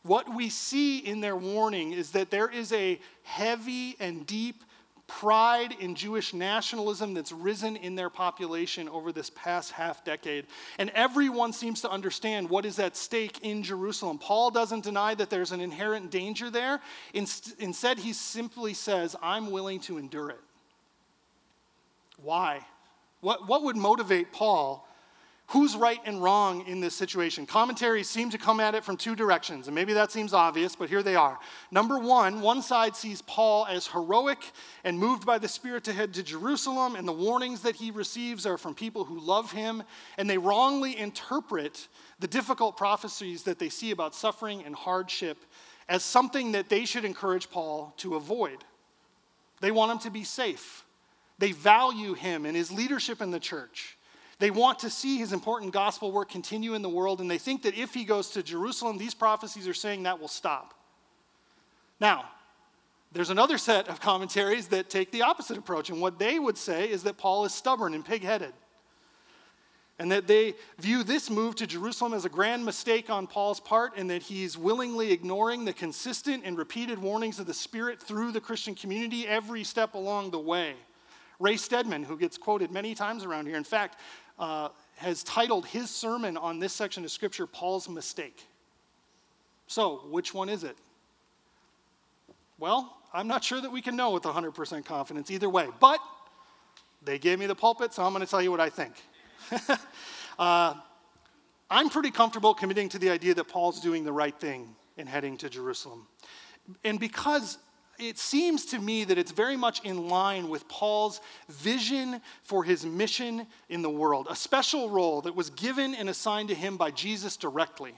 what 0.07 0.33
we 0.33 0.49
see 0.49 0.99
in 0.99 1.19
their 1.19 1.35
warning 1.35 1.91
is 1.91 2.11
that 2.11 2.31
there 2.31 2.49
is 2.49 2.71
a 2.73 2.99
heavy 3.23 3.95
and 3.99 4.25
deep 4.25 4.63
pride 5.07 5.73
in 5.79 5.95
Jewish 5.95 6.33
nationalism 6.33 7.13
that's 7.13 7.31
risen 7.31 7.75
in 7.75 7.95
their 7.95 8.09
population 8.09 8.89
over 8.89 9.11
this 9.11 9.29
past 9.29 9.71
half 9.71 10.03
decade. 10.03 10.45
And 10.77 10.89
everyone 10.91 11.53
seems 11.53 11.81
to 11.81 11.89
understand 11.89 12.49
what 12.49 12.65
is 12.65 12.77
at 12.77 12.95
stake 12.95 13.39
in 13.41 13.63
Jerusalem. 13.63 14.19
Paul 14.19 14.51
doesn't 14.51 14.83
deny 14.83 15.15
that 15.15 15.29
there's 15.29 15.51
an 15.51 15.61
inherent 15.61 16.11
danger 16.11 16.49
there. 16.49 16.81
Instead, 17.13 17.97
he 17.99 18.13
simply 18.13 18.73
says, 18.73 19.15
I'm 19.21 19.49
willing 19.49 19.79
to 19.81 19.97
endure 19.97 20.29
it. 20.29 20.39
Why? 22.21 22.65
What, 23.21 23.47
what 23.47 23.63
would 23.63 23.75
motivate 23.75 24.31
Paul 24.31 24.86
who's 25.47 25.77
right 25.77 26.01
and 26.05 26.21
wrong 26.21 26.65
in 26.67 26.81
this 26.81 26.93
situation. 26.93 27.45
Commentaries 27.45 28.09
seem 28.09 28.29
to 28.29 28.37
come 28.37 28.59
at 28.59 28.75
it 28.75 28.83
from 28.83 28.97
two 28.97 29.15
directions, 29.15 29.67
and 29.67 29.75
maybe 29.75 29.93
that 29.93 30.11
seems 30.11 30.33
obvious, 30.33 30.75
but 30.75 30.89
here 30.89 31.01
they 31.01 31.15
are. 31.15 31.39
Number 31.71 31.97
one, 31.97 32.41
one 32.41 32.61
side 32.61 32.97
sees 32.97 33.21
Paul 33.21 33.65
as 33.65 33.87
heroic 33.87 34.51
and 34.83 34.99
moved 34.99 35.25
by 35.25 35.37
the 35.37 35.47
Spirit 35.47 35.85
to 35.85 35.93
head 35.93 36.13
to 36.15 36.23
Jerusalem, 36.23 36.95
and 36.97 37.07
the 37.07 37.13
warnings 37.13 37.61
that 37.61 37.77
he 37.77 37.91
receives 37.91 38.45
are 38.45 38.57
from 38.57 38.75
people 38.75 39.05
who 39.05 39.19
love 39.19 39.53
him, 39.53 39.83
and 40.17 40.29
they 40.29 40.37
wrongly 40.37 40.97
interpret 40.97 41.87
the 42.19 42.27
difficult 42.27 42.75
prophecies 42.75 43.43
that 43.43 43.57
they 43.57 43.69
see 43.69 43.91
about 43.91 44.15
suffering 44.15 44.63
and 44.65 44.75
hardship 44.75 45.37
as 45.87 46.03
something 46.03 46.51
that 46.51 46.67
they 46.67 46.83
should 46.83 47.05
encourage 47.05 47.49
Paul 47.49 47.93
to 47.97 48.15
avoid. 48.15 48.65
They 49.61 49.71
want 49.71 49.93
him 49.93 49.99
to 49.99 50.09
be 50.09 50.25
safe. 50.25 50.83
They 51.39 51.53
value 51.53 52.13
him 52.15 52.45
and 52.45 52.55
his 52.55 52.71
leadership 52.71 53.21
in 53.21 53.31
the 53.31 53.39
church. 53.39 53.96
They 54.39 54.51
want 54.51 54.79
to 54.79 54.89
see 54.89 55.17
his 55.17 55.33
important 55.33 55.73
gospel 55.73 56.11
work 56.11 56.29
continue 56.29 56.75
in 56.75 56.83
the 56.83 56.89
world, 56.89 57.21
and 57.21 57.29
they 57.29 57.39
think 57.39 57.63
that 57.63 57.75
if 57.75 57.93
he 57.93 58.03
goes 58.03 58.29
to 58.31 58.43
Jerusalem, 58.43 58.97
these 58.97 59.15
prophecies 59.15 59.67
are 59.67 59.73
saying 59.73 60.03
that 60.03 60.19
will 60.19 60.27
stop. 60.27 60.75
Now, 61.99 62.25
there's 63.11 63.31
another 63.31 63.57
set 63.57 63.87
of 63.87 63.99
commentaries 63.99 64.67
that 64.67 64.89
take 64.89 65.11
the 65.11 65.23
opposite 65.23 65.57
approach, 65.57 65.89
and 65.89 65.99
what 65.99 66.19
they 66.19 66.37
would 66.37 66.57
say 66.57 66.89
is 66.89 67.03
that 67.03 67.17
Paul 67.17 67.45
is 67.45 67.53
stubborn 67.53 67.95
and 67.95 68.05
pig 68.05 68.23
headed, 68.23 68.53
and 69.97 70.11
that 70.11 70.27
they 70.27 70.53
view 70.77 71.01
this 71.01 71.31
move 71.31 71.55
to 71.55 71.65
Jerusalem 71.65 72.13
as 72.13 72.25
a 72.25 72.29
grand 72.29 72.63
mistake 72.63 73.09
on 73.09 73.25
Paul's 73.25 73.59
part, 73.59 73.93
and 73.97 74.07
that 74.11 74.21
he's 74.21 74.55
willingly 74.55 75.11
ignoring 75.11 75.65
the 75.65 75.73
consistent 75.73 76.43
and 76.45 76.55
repeated 76.55 76.99
warnings 76.99 77.39
of 77.39 77.47
the 77.47 77.55
Spirit 77.55 77.99
through 77.99 78.33
the 78.33 78.41
Christian 78.41 78.75
community 78.75 79.25
every 79.25 79.63
step 79.63 79.95
along 79.95 80.29
the 80.29 80.39
way. 80.39 80.75
Ray 81.39 81.57
Stedman, 81.57 82.03
who 82.03 82.17
gets 82.17 82.37
quoted 82.37 82.71
many 82.71 82.93
times 82.93 83.23
around 83.23 83.47
here, 83.47 83.57
in 83.57 83.63
fact, 83.63 83.99
uh, 84.39 84.69
has 84.95 85.23
titled 85.23 85.65
his 85.65 85.89
sermon 85.89 86.37
on 86.37 86.59
this 86.59 86.73
section 86.73 87.03
of 87.03 87.11
Scripture, 87.11 87.47
Paul's 87.47 87.87
Mistake. 87.89 88.45
So, 89.67 90.01
which 90.09 90.33
one 90.33 90.49
is 90.49 90.63
it? 90.63 90.77
Well, 92.57 92.97
I'm 93.13 93.27
not 93.27 93.43
sure 93.43 93.61
that 93.61 93.71
we 93.71 93.81
can 93.81 93.95
know 93.95 94.11
with 94.11 94.23
100% 94.23 94.85
confidence 94.85 95.29
either 95.29 95.49
way, 95.49 95.67
but 95.79 95.99
they 97.03 97.19
gave 97.19 97.39
me 97.39 97.45
the 97.45 97.55
pulpit, 97.55 97.93
so 97.93 98.03
I'm 98.03 98.13
going 98.13 98.25
to 98.25 98.29
tell 98.29 98.41
you 98.41 98.51
what 98.51 98.59
I 98.59 98.69
think. 98.69 98.93
uh, 100.39 100.73
I'm 101.69 101.89
pretty 101.89 102.11
comfortable 102.11 102.53
committing 102.53 102.89
to 102.89 102.99
the 102.99 103.09
idea 103.09 103.33
that 103.35 103.47
Paul's 103.47 103.79
doing 103.79 104.03
the 104.03 104.11
right 104.11 104.37
thing 104.37 104.75
in 104.97 105.05
heading 105.05 105.37
to 105.37 105.49
Jerusalem. 105.49 106.07
And 106.83 106.99
because 106.99 107.57
it 107.99 108.17
seems 108.17 108.65
to 108.67 108.79
me 108.79 109.03
that 109.03 109.17
it's 109.17 109.31
very 109.31 109.57
much 109.57 109.83
in 109.83 110.07
line 110.07 110.49
with 110.49 110.67
Paul's 110.67 111.19
vision 111.49 112.21
for 112.43 112.63
his 112.63 112.85
mission 112.85 113.47
in 113.69 113.81
the 113.81 113.89
world, 113.89 114.27
a 114.29 114.35
special 114.35 114.89
role 114.89 115.21
that 115.21 115.35
was 115.35 115.49
given 115.49 115.95
and 115.95 116.09
assigned 116.09 116.49
to 116.49 116.55
him 116.55 116.77
by 116.77 116.91
Jesus 116.91 117.37
directly. 117.37 117.93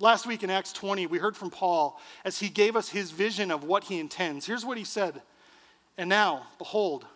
Last 0.00 0.26
week 0.26 0.42
in 0.42 0.50
Acts 0.50 0.72
20, 0.72 1.06
we 1.06 1.18
heard 1.18 1.36
from 1.36 1.50
Paul 1.50 2.00
as 2.24 2.38
he 2.38 2.48
gave 2.48 2.74
us 2.74 2.88
his 2.88 3.12
vision 3.12 3.50
of 3.50 3.64
what 3.64 3.84
he 3.84 4.00
intends. 4.00 4.46
Here's 4.46 4.64
what 4.64 4.78
he 4.78 4.84
said 4.84 5.22
And 5.96 6.08
now, 6.08 6.46
behold, 6.58 7.06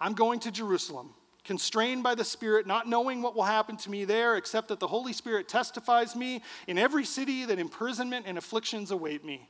I'm 0.00 0.12
going 0.12 0.40
to 0.40 0.50
Jerusalem, 0.50 1.14
constrained 1.44 2.02
by 2.02 2.14
the 2.14 2.24
Spirit, 2.24 2.66
not 2.66 2.86
knowing 2.86 3.22
what 3.22 3.34
will 3.34 3.44
happen 3.44 3.78
to 3.78 3.90
me 3.90 4.04
there, 4.04 4.36
except 4.36 4.68
that 4.68 4.80
the 4.80 4.86
Holy 4.86 5.14
Spirit 5.14 5.48
testifies 5.48 6.14
me 6.14 6.42
in 6.66 6.76
every 6.76 7.04
city 7.04 7.46
that 7.46 7.58
imprisonment 7.58 8.26
and 8.28 8.36
afflictions 8.36 8.90
await 8.90 9.24
me. 9.24 9.48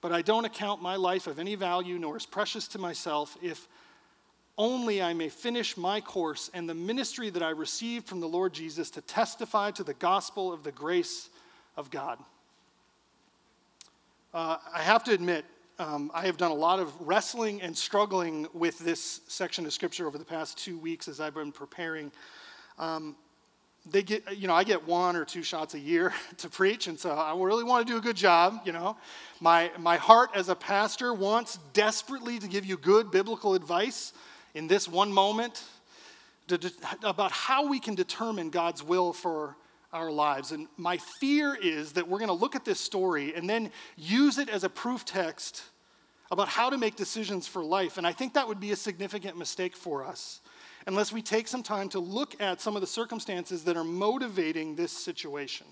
But 0.00 0.12
I 0.12 0.22
don't 0.22 0.44
account 0.44 0.80
my 0.80 0.96
life 0.96 1.26
of 1.26 1.38
any 1.38 1.54
value, 1.54 1.98
nor 1.98 2.16
as 2.16 2.26
precious 2.26 2.68
to 2.68 2.78
myself, 2.78 3.36
if 3.42 3.68
only 4.56 5.02
I 5.02 5.14
may 5.14 5.28
finish 5.28 5.76
my 5.76 6.00
course 6.00 6.50
and 6.52 6.68
the 6.68 6.74
ministry 6.74 7.30
that 7.30 7.42
I 7.42 7.50
received 7.50 8.06
from 8.06 8.20
the 8.20 8.28
Lord 8.28 8.52
Jesus 8.52 8.90
to 8.90 9.00
testify 9.00 9.70
to 9.72 9.84
the 9.84 9.94
gospel 9.94 10.52
of 10.52 10.64
the 10.64 10.72
grace 10.72 11.30
of 11.76 11.90
God. 11.90 12.18
Uh, 14.32 14.58
I 14.72 14.82
have 14.82 15.02
to 15.04 15.12
admit, 15.12 15.44
um, 15.78 16.10
I 16.14 16.26
have 16.26 16.36
done 16.36 16.50
a 16.50 16.54
lot 16.54 16.78
of 16.78 16.92
wrestling 17.00 17.62
and 17.62 17.76
struggling 17.76 18.46
with 18.52 18.78
this 18.78 19.22
section 19.28 19.64
of 19.64 19.72
scripture 19.72 20.06
over 20.06 20.18
the 20.18 20.24
past 20.24 20.58
two 20.58 20.78
weeks 20.78 21.08
as 21.08 21.20
I've 21.20 21.34
been 21.34 21.52
preparing. 21.52 22.12
Um, 22.78 23.16
they 23.88 24.02
get, 24.02 24.36
you 24.36 24.46
know, 24.46 24.54
I 24.54 24.64
get 24.64 24.86
one 24.86 25.16
or 25.16 25.24
two 25.24 25.42
shots 25.42 25.74
a 25.74 25.78
year 25.78 26.12
to 26.38 26.48
preach, 26.48 26.86
and 26.86 26.98
so 26.98 27.10
I 27.10 27.34
really 27.36 27.64
want 27.64 27.86
to 27.86 27.92
do 27.92 27.98
a 27.98 28.00
good 28.00 28.16
job, 28.16 28.60
you 28.64 28.72
know. 28.72 28.96
My, 29.40 29.70
my 29.78 29.96
heart 29.96 30.30
as 30.34 30.48
a 30.48 30.54
pastor 30.54 31.14
wants 31.14 31.58
desperately 31.72 32.38
to 32.38 32.46
give 32.46 32.64
you 32.64 32.76
good 32.76 33.10
biblical 33.10 33.54
advice 33.54 34.12
in 34.54 34.68
this 34.68 34.86
one 34.86 35.12
moment 35.12 35.64
to, 36.48 36.72
about 37.02 37.32
how 37.32 37.68
we 37.68 37.80
can 37.80 37.94
determine 37.94 38.50
God's 38.50 38.82
will 38.82 39.12
for 39.12 39.56
our 39.92 40.10
lives. 40.10 40.52
And 40.52 40.68
my 40.76 40.98
fear 41.20 41.56
is 41.60 41.92
that 41.92 42.06
we're 42.06 42.18
going 42.18 42.28
to 42.28 42.34
look 42.34 42.54
at 42.54 42.64
this 42.64 42.80
story 42.80 43.34
and 43.34 43.48
then 43.48 43.70
use 43.96 44.38
it 44.38 44.48
as 44.48 44.62
a 44.62 44.68
proof 44.68 45.04
text 45.04 45.64
about 46.30 46.48
how 46.48 46.70
to 46.70 46.78
make 46.78 46.94
decisions 46.94 47.48
for 47.48 47.62
life. 47.62 47.98
And 47.98 48.06
I 48.06 48.12
think 48.12 48.34
that 48.34 48.46
would 48.46 48.60
be 48.60 48.70
a 48.70 48.76
significant 48.76 49.36
mistake 49.36 49.74
for 49.74 50.04
us 50.04 50.40
unless 50.90 51.12
we 51.12 51.22
take 51.22 51.46
some 51.46 51.62
time 51.62 51.88
to 51.88 52.00
look 52.00 52.34
at 52.42 52.60
some 52.60 52.74
of 52.74 52.80
the 52.80 52.86
circumstances 52.86 53.62
that 53.62 53.76
are 53.76 53.84
motivating 53.84 54.74
this 54.74 54.90
situation. 54.90 55.64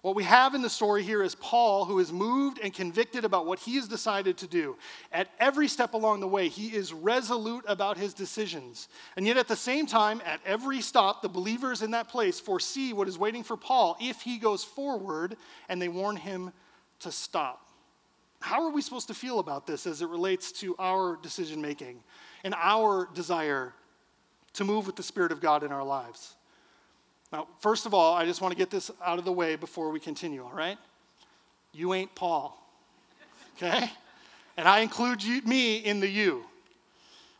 What 0.00 0.14
we 0.14 0.24
have 0.24 0.54
in 0.54 0.62
the 0.62 0.70
story 0.70 1.02
here 1.02 1.22
is 1.22 1.34
Paul, 1.34 1.84
who 1.84 1.98
is 1.98 2.10
moved 2.10 2.58
and 2.62 2.72
convicted 2.72 3.26
about 3.26 3.44
what 3.44 3.58
he 3.58 3.76
has 3.76 3.86
decided 3.86 4.38
to 4.38 4.46
do. 4.46 4.78
At 5.12 5.28
every 5.38 5.68
step 5.68 5.92
along 5.92 6.20
the 6.20 6.28
way, 6.28 6.48
he 6.48 6.68
is 6.68 6.90
resolute 6.90 7.66
about 7.68 7.98
his 7.98 8.14
decisions. 8.14 8.88
And 9.18 9.26
yet, 9.26 9.36
at 9.36 9.46
the 9.46 9.56
same 9.56 9.84
time, 9.84 10.22
at 10.24 10.40
every 10.46 10.80
stop, 10.80 11.20
the 11.20 11.28
believers 11.28 11.82
in 11.82 11.90
that 11.90 12.08
place 12.08 12.40
foresee 12.40 12.94
what 12.94 13.08
is 13.08 13.18
waiting 13.18 13.42
for 13.42 13.58
Paul 13.58 13.94
if 14.00 14.22
he 14.22 14.38
goes 14.38 14.64
forward, 14.64 15.36
and 15.68 15.82
they 15.82 15.88
warn 15.88 16.16
him 16.16 16.50
to 17.00 17.12
stop. 17.12 17.68
How 18.40 18.62
are 18.64 18.70
we 18.70 18.80
supposed 18.80 19.08
to 19.08 19.14
feel 19.14 19.38
about 19.38 19.66
this 19.66 19.86
as 19.86 20.00
it 20.00 20.08
relates 20.08 20.50
to 20.60 20.74
our 20.78 21.18
decision 21.22 21.60
making 21.60 22.02
and 22.42 22.54
our 22.54 23.08
desire 23.14 23.74
to 24.54 24.64
move 24.64 24.86
with 24.86 24.96
the 24.96 25.02
Spirit 25.02 25.32
of 25.32 25.40
God 25.40 25.62
in 25.62 25.72
our 25.72 25.84
lives. 25.84 26.34
Now, 27.32 27.48
first 27.60 27.86
of 27.86 27.94
all, 27.94 28.14
I 28.14 28.24
just 28.24 28.40
want 28.40 28.52
to 28.52 28.58
get 28.58 28.70
this 28.70 28.90
out 29.04 29.18
of 29.18 29.24
the 29.24 29.32
way 29.32 29.56
before 29.56 29.90
we 29.90 30.00
continue, 30.00 30.44
all 30.44 30.52
right? 30.52 30.78
You 31.72 31.92
ain't 31.94 32.14
Paul, 32.14 32.56
okay? 33.56 33.90
And 34.56 34.68
I 34.68 34.80
include 34.80 35.22
you, 35.22 35.42
me 35.42 35.78
in 35.78 36.00
the 36.00 36.08
you. 36.08 36.44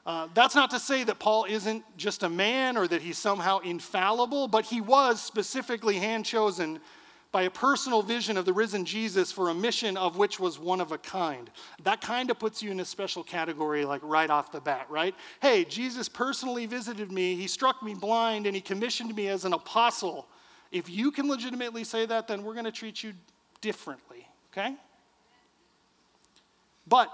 Uh, 0.07 0.29
that's 0.35 0.55
not 0.55 0.71
to 0.71 0.79
say 0.79 1.05
that 1.05 1.19
Paul 1.19 1.45
isn't 1.45 1.83
just 1.97 2.25
a 2.25 2.29
man 2.29 2.77
or 2.77 2.87
that 2.89 3.01
he's 3.01 3.17
somehow 3.17 3.61
infallible, 3.61 4.49
but 4.49 4.65
he 4.65 4.81
was 4.81 5.23
specifically 5.23 5.97
hand 5.97 6.27
chosen 6.27 6.81
by 7.35 7.43
a 7.43 7.51
personal 7.51 8.01
vision 8.01 8.37
of 8.37 8.45
the 8.45 8.53
risen 8.53 8.85
Jesus 8.85 9.33
for 9.33 9.51
a 9.51 9.55
mission 9.55 9.97
of 9.97 10.17
which 10.17 10.39
was 10.39 10.57
one 10.57 10.81
of 10.81 10.93
a 10.93 10.99
kind. 10.99 11.51
That 11.83 12.01
kind 12.01 12.31
of 12.31 12.39
puts 12.39 12.63
you 12.63 12.71
in 12.71 12.79
a 12.79 12.85
special 12.85 13.25
category, 13.25 13.85
like 13.85 14.01
right 14.05 14.31
off 14.31 14.53
the 14.53 14.61
bat, 14.61 14.87
right? 14.89 15.17
Hey, 15.43 15.65
Jesus 15.65 16.09
personally 16.09 16.67
visited 16.67 17.11
me, 17.11 17.35
he 17.35 17.49
struck 17.49 17.83
me 17.83 17.93
blind, 17.93 18.47
and 18.47 18.55
he 18.55 18.63
commissioned 18.63 19.17
me 19.17 19.27
as 19.27 19.45
an 19.45 19.53
apostle. 19.53 20.29
If 20.71 20.89
you 20.89 21.11
can 21.11 21.29
legitimately 21.29 21.83
say 21.83 22.07
that, 22.07 22.29
then 22.29 22.45
we're 22.45 22.53
going 22.53 22.67
to 22.67 22.73
treat 22.73 23.03
you 23.03 23.15
differently, 23.61 24.29
okay? 24.53 24.77
But 26.87 27.11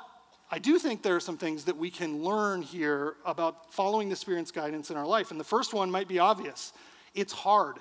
I 0.50 0.58
do 0.58 0.78
think 0.78 1.02
there 1.02 1.16
are 1.16 1.20
some 1.20 1.38
things 1.38 1.64
that 1.64 1.78
we 1.78 1.90
can 1.90 2.22
learn 2.22 2.60
here 2.60 3.14
about 3.24 3.72
following 3.72 4.10
the 4.10 4.16
Spirit's 4.16 4.50
guidance 4.50 4.90
in 4.90 4.98
our 4.98 5.06
life. 5.06 5.30
And 5.30 5.40
the 5.40 5.44
first 5.44 5.72
one 5.72 5.90
might 5.90 6.08
be 6.08 6.18
obvious 6.18 6.74
it's 7.14 7.32
hard. 7.32 7.78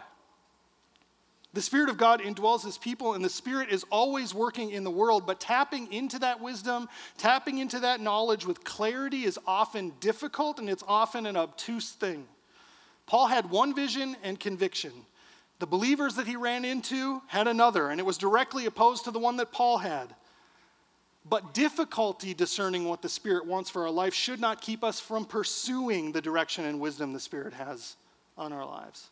The 1.54 1.62
Spirit 1.62 1.90
of 1.90 1.98
God 1.98 2.22
indwells 2.22 2.64
His 2.64 2.78
people, 2.78 3.16
and 3.16 3.26
the 3.26 3.30
Spirit 3.30 3.70
is 3.70 3.84
always 3.90 4.36
working 4.36 4.70
in 4.70 4.84
the 4.84 4.92
world, 4.92 5.26
but 5.26 5.40
tapping 5.40 5.92
into 5.92 6.20
that 6.20 6.42
wisdom, 6.42 6.88
tapping 7.18 7.58
into 7.58 7.80
that 7.80 8.02
knowledge 8.02 8.46
with 8.46 8.64
clarity 8.64 9.24
is 9.24 9.40
often 9.48 9.94
difficult 10.00 10.60
and 10.60 10.70
it's 10.70 10.84
often 10.88 11.26
an 11.26 11.36
obtuse 11.36 11.92
thing. 11.92 12.28
Paul 13.08 13.28
had 13.28 13.50
one 13.50 13.74
vision 13.74 14.16
and 14.22 14.40
conviction. 14.40 14.92
The 15.58 15.66
believers 15.66 16.16
that 16.16 16.28
he 16.28 16.36
ran 16.36 16.64
into 16.64 17.22
had 17.28 17.48
another, 17.48 17.90
and 17.90 18.00
it 18.00 18.06
was 18.06 18.20
directly 18.20 18.68
opposed 18.68 19.06
to 19.06 19.12
the 19.12 19.20
one 19.20 19.38
that 19.38 19.52
Paul 19.52 19.80
had. 19.80 20.14
But 21.28 21.54
difficulty 21.56 22.36
discerning 22.36 22.86
what 22.86 23.02
the 23.02 23.10
Spirit 23.10 23.48
wants 23.48 23.70
for 23.72 23.84
our 23.84 23.92
life 23.92 24.14
should 24.14 24.40
not 24.40 24.62
keep 24.62 24.84
us 24.84 25.00
from 25.00 25.26
pursuing 25.26 26.12
the 26.12 26.22
direction 26.22 26.66
and 26.66 26.80
wisdom 26.80 27.12
the 27.12 27.20
Spirit 27.20 27.54
has 27.54 27.96
on 28.38 28.54
our 28.54 28.66
lives. 28.66 29.10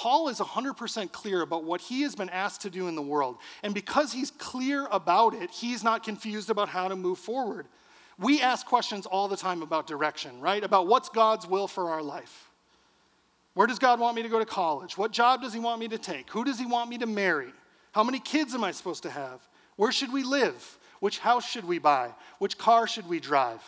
Paul 0.00 0.28
is 0.28 0.38
100% 0.38 1.12
clear 1.12 1.42
about 1.42 1.64
what 1.64 1.82
he 1.82 2.00
has 2.04 2.14
been 2.14 2.30
asked 2.30 2.62
to 2.62 2.70
do 2.70 2.88
in 2.88 2.94
the 2.94 3.02
world. 3.02 3.36
And 3.62 3.74
because 3.74 4.14
he's 4.14 4.30
clear 4.30 4.86
about 4.90 5.34
it, 5.34 5.50
he's 5.50 5.84
not 5.84 6.02
confused 6.02 6.48
about 6.48 6.70
how 6.70 6.88
to 6.88 6.96
move 6.96 7.18
forward. 7.18 7.66
We 8.18 8.40
ask 8.40 8.64
questions 8.64 9.04
all 9.04 9.28
the 9.28 9.36
time 9.36 9.60
about 9.60 9.86
direction, 9.86 10.40
right? 10.40 10.64
About 10.64 10.86
what's 10.86 11.10
God's 11.10 11.46
will 11.46 11.68
for 11.68 11.90
our 11.90 12.00
life. 12.02 12.48
Where 13.52 13.66
does 13.66 13.78
God 13.78 14.00
want 14.00 14.16
me 14.16 14.22
to 14.22 14.30
go 14.30 14.38
to 14.38 14.46
college? 14.46 14.96
What 14.96 15.12
job 15.12 15.42
does 15.42 15.52
he 15.52 15.60
want 15.60 15.78
me 15.78 15.88
to 15.88 15.98
take? 15.98 16.30
Who 16.30 16.44
does 16.44 16.58
he 16.58 16.64
want 16.64 16.88
me 16.88 16.96
to 16.96 17.06
marry? 17.06 17.52
How 17.92 18.02
many 18.02 18.20
kids 18.20 18.54
am 18.54 18.64
I 18.64 18.70
supposed 18.70 19.02
to 19.02 19.10
have? 19.10 19.46
Where 19.76 19.92
should 19.92 20.14
we 20.14 20.22
live? 20.22 20.78
Which 21.00 21.18
house 21.18 21.46
should 21.46 21.66
we 21.66 21.78
buy? 21.78 22.14
Which 22.38 22.56
car 22.56 22.86
should 22.86 23.06
we 23.06 23.20
drive? 23.20 23.60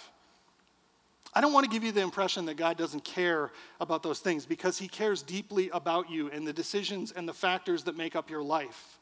I 1.34 1.40
don't 1.40 1.52
want 1.52 1.64
to 1.64 1.70
give 1.70 1.82
you 1.82 1.92
the 1.92 2.02
impression 2.02 2.44
that 2.46 2.56
God 2.56 2.76
doesn't 2.76 3.04
care 3.04 3.50
about 3.80 4.02
those 4.02 4.18
things 4.18 4.44
because 4.44 4.78
He 4.78 4.88
cares 4.88 5.22
deeply 5.22 5.70
about 5.70 6.10
you 6.10 6.30
and 6.30 6.46
the 6.46 6.52
decisions 6.52 7.12
and 7.12 7.28
the 7.28 7.32
factors 7.32 7.84
that 7.84 7.96
make 7.96 8.14
up 8.14 8.28
your 8.28 8.42
life. 8.42 8.98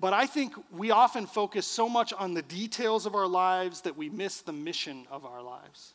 But 0.00 0.12
I 0.12 0.26
think 0.26 0.54
we 0.70 0.92
often 0.92 1.26
focus 1.26 1.66
so 1.66 1.88
much 1.88 2.12
on 2.12 2.32
the 2.34 2.42
details 2.42 3.06
of 3.06 3.16
our 3.16 3.26
lives 3.26 3.80
that 3.80 3.96
we 3.96 4.08
miss 4.08 4.42
the 4.42 4.52
mission 4.52 5.06
of 5.10 5.26
our 5.26 5.42
lives. 5.42 5.94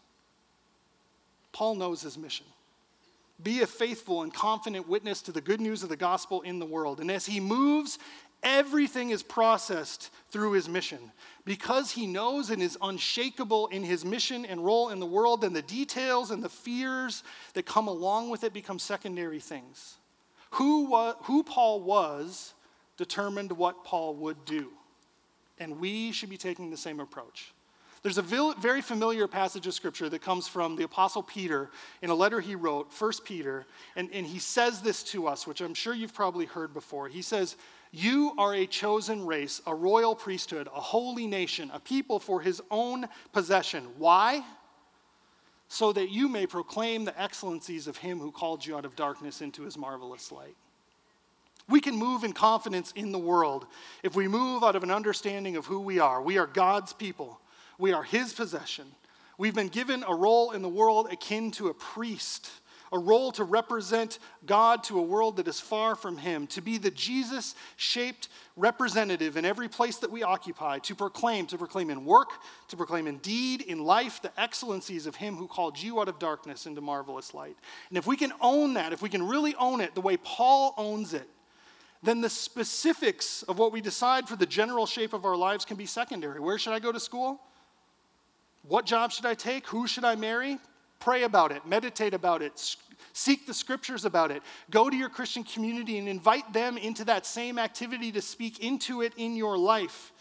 Paul 1.54 1.76
knows 1.76 2.02
his 2.02 2.18
mission. 2.18 2.46
Be 3.42 3.62
a 3.62 3.68
faithful 3.68 4.24
and 4.24 4.34
confident 4.34 4.90
witness 4.90 5.22
to 5.24 5.32
the 5.32 5.42
good 5.42 5.62
news 5.62 5.84
of 5.84 5.90
the 5.90 5.96
gospel 5.96 6.42
in 6.42 6.60
the 6.60 6.66
world. 6.66 7.00
And 7.00 7.10
as 7.10 7.26
he 7.26 7.40
moves 7.40 7.98
Everything 8.44 9.12
is 9.12 9.24
processed 9.24 10.12
through 10.30 10.52
his 10.52 10.68
mission. 10.68 11.00
Because 11.46 11.92
he 11.92 12.08
knows 12.08 12.50
and 12.50 12.62
is 12.62 12.78
unshakable 12.82 13.68
in 13.68 13.84
his 13.84 14.06
mission 14.06 14.46
and 14.46 14.64
role 14.64 14.90
in 14.90 15.00
the 15.00 15.06
world, 15.06 15.42
then 15.42 15.52
the 15.52 15.62
details 15.62 16.32
and 16.32 16.42
the 16.42 16.50
fears 16.50 17.24
that 17.54 17.66
come 17.66 17.88
along 17.88 18.30
with 18.30 18.46
it 18.46 18.54
become 18.54 18.80
secondary 18.80 19.42
things. 19.42 19.98
Who, 20.52 20.86
wa- 20.86 21.16
who 21.24 21.44
Paul 21.44 21.82
was 21.82 22.54
determined 22.98 23.52
what 23.52 23.84
Paul 23.84 24.16
would 24.16 24.46
do. 24.46 24.70
And 25.60 25.80
we 25.80 26.12
should 26.12 26.30
be 26.30 26.38
taking 26.38 26.70
the 26.70 26.78
same 26.78 27.00
approach. 27.00 27.54
There's 28.04 28.18
a 28.18 28.22
very 28.22 28.82
familiar 28.82 29.28
passage 29.30 29.66
of 29.66 29.74
scripture 29.74 30.10
that 30.10 30.22
comes 30.22 30.46
from 30.46 30.76
the 30.76 30.84
Apostle 30.84 31.24
Peter 31.24 31.72
in 32.02 32.10
a 32.10 32.16
letter 32.16 32.42
he 32.42 32.54
wrote, 32.54 32.92
1 32.98 33.12
Peter, 33.24 33.66
and, 33.96 34.10
and 34.12 34.26
he 34.28 34.40
says 34.40 34.82
this 34.82 35.04
to 35.04 35.26
us, 35.26 35.48
which 35.48 35.62
I'm 35.62 35.74
sure 35.74 35.94
you've 35.94 36.14
probably 36.14 36.46
heard 36.46 36.74
before. 36.74 37.08
He 37.08 37.22
says, 37.22 37.56
You 37.96 38.34
are 38.40 38.56
a 38.56 38.66
chosen 38.66 39.24
race, 39.24 39.62
a 39.68 39.76
royal 39.76 40.16
priesthood, 40.16 40.68
a 40.76 40.82
holy 40.82 41.28
nation, 41.28 41.70
a 41.72 41.80
people 41.80 42.18
for 42.18 42.42
his 42.42 42.60
own 42.72 43.08
possession. 43.34 43.86
Why? 44.00 44.44
So 45.68 45.94
that 45.94 46.10
you 46.10 46.28
may 46.28 46.48
proclaim 46.48 47.06
the 47.06 47.22
excellencies 47.22 47.86
of 47.86 47.98
him 47.98 48.20
who 48.20 48.32
called 48.32 48.66
you 48.66 48.76
out 48.76 48.86
of 48.86 48.96
darkness 48.96 49.42
into 49.42 49.62
his 49.62 49.78
marvelous 49.78 50.32
light. 50.32 50.56
We 51.70 51.82
can 51.82 51.96
move 51.96 52.24
in 52.24 52.34
confidence 52.34 52.92
in 52.96 53.12
the 53.12 53.20
world 53.20 53.68
if 54.02 54.16
we 54.16 54.28
move 54.28 54.64
out 54.64 54.76
of 54.76 54.82
an 54.82 54.92
understanding 54.92 55.56
of 55.56 55.68
who 55.68 55.80
we 55.80 56.00
are. 56.00 56.20
We 56.20 56.40
are 56.40 56.48
God's 56.48 56.94
people. 56.94 57.40
We 57.78 57.94
are 57.94 58.04
his 58.04 58.34
possession. 58.34 58.88
We've 59.38 59.54
been 59.54 59.68
given 59.68 60.04
a 60.08 60.16
role 60.16 60.50
in 60.52 60.64
the 60.64 60.68
world 60.68 61.10
akin 61.12 61.52
to 61.52 61.68
a 61.68 61.74
priest, 61.76 62.50
a 62.94 63.00
role 63.00 63.32
to 63.34 63.44
represent 63.44 64.20
God 64.46 64.84
to 64.86 65.00
a 65.00 65.02
world 65.02 65.38
that 65.38 65.48
is 65.48 65.60
far 65.60 65.96
from 65.96 66.16
him, 66.18 66.46
to 66.48 66.62
be 66.62 66.78
the 66.78 66.92
Jesus 66.92 67.56
shaped 67.76 68.30
representative 68.56 69.36
in 69.36 69.46
every 69.46 69.68
place 69.68 69.98
that 69.98 70.12
we 70.12 70.22
occupy, 70.22 70.78
to 70.80 70.94
proclaim, 70.94 71.48
to 71.48 71.58
proclaim 71.58 71.90
in 71.90 72.06
work, 72.06 72.30
to 72.70 72.78
proclaim 72.78 73.08
in 73.08 73.18
deed, 73.18 73.62
in 73.62 73.84
life, 73.84 74.22
the 74.22 74.32
excellencies 74.40 75.08
of 75.08 75.16
him 75.16 75.36
who 75.36 75.48
called 75.48 75.82
you 75.82 76.00
out 76.00 76.08
of 76.08 76.20
darkness 76.20 76.68
into 76.68 76.82
marvelous 76.82 77.34
light. 77.34 77.58
And 77.90 77.98
if 77.98 78.06
we 78.06 78.16
can 78.16 78.32
own 78.40 78.76
that, 78.76 78.94
if 78.94 79.02
we 79.02 79.10
can 79.10 79.28
really 79.28 79.56
own 79.56 79.82
it 79.82 79.96
the 79.96 80.02
way 80.02 80.16
Paul 80.18 80.76
owns 80.78 81.16
it, 81.16 81.28
then 82.04 82.22
the 82.22 82.30
specifics 82.30 83.42
of 83.44 83.58
what 83.58 83.72
we 83.72 83.82
decide 83.82 84.30
for 84.30 84.36
the 84.36 84.46
general 84.46 84.86
shape 84.86 85.14
of 85.14 85.26
our 85.26 85.36
lives 85.36 85.66
can 85.66 85.78
be 85.78 85.88
secondary. 85.88 86.40
Where 86.40 86.60
should 86.60 86.74
I 86.74 86.80
go 86.80 86.92
to 86.92 87.00
school? 87.00 87.42
What 88.68 88.86
job 88.86 89.12
should 89.12 89.26
I 89.26 89.34
take? 89.34 89.68
Who 89.68 89.88
should 89.88 90.06
I 90.06 90.16
marry? 90.16 90.60
Pray 91.04 91.24
about 91.24 91.52
it, 91.52 91.66
meditate 91.66 92.14
about 92.14 92.42
it, 92.42 92.78
seek 93.12 93.46
the 93.46 93.54
scriptures 93.54 94.06
about 94.06 94.32
it. 94.32 94.42
Go 94.72 94.90
to 94.90 94.96
your 94.96 95.10
Christian 95.10 95.44
community 95.44 95.98
and 95.98 96.08
invite 96.08 96.54
them 96.54 96.78
into 96.78 97.04
that 97.04 97.26
same 97.26 97.60
activity 97.60 98.10
to 98.14 98.22
speak 98.22 98.60
into 98.60 99.02
it 99.02 99.12
in 99.18 99.36
your 99.36 99.58
life. 99.58 100.14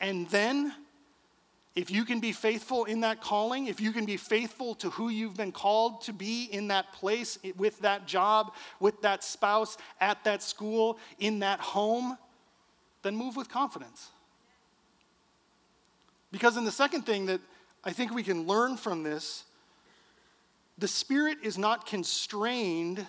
And 0.00 0.26
then, 0.30 0.72
if 1.74 1.90
you 1.90 2.06
can 2.06 2.20
be 2.20 2.32
faithful 2.32 2.86
in 2.86 3.00
that 3.00 3.20
calling, 3.20 3.66
if 3.66 3.82
you 3.82 3.92
can 3.92 4.06
be 4.06 4.16
faithful 4.16 4.74
to 4.76 4.88
who 4.88 5.10
you've 5.10 5.36
been 5.36 5.52
called 5.52 6.00
to 6.04 6.12
be 6.14 6.44
in 6.44 6.68
that 6.68 6.90
place, 6.94 7.38
with 7.58 7.78
that 7.80 8.06
job, 8.06 8.54
with 8.80 9.02
that 9.02 9.22
spouse, 9.22 9.76
at 10.00 10.24
that 10.24 10.42
school, 10.42 10.98
in 11.18 11.40
that 11.40 11.60
home, 11.60 12.16
then 13.02 13.14
move 13.14 13.36
with 13.36 13.50
confidence. 13.50 14.08
Because 16.32 16.56
in 16.56 16.64
the 16.64 16.72
second 16.72 17.02
thing 17.02 17.26
that 17.26 17.42
I 17.84 17.92
think 17.92 18.14
we 18.14 18.22
can 18.22 18.46
learn 18.46 18.78
from 18.78 19.02
this 19.02 19.44
the 20.80 20.88
Spirit 20.88 21.38
is 21.42 21.58
not 21.58 21.86
constrained 21.86 23.06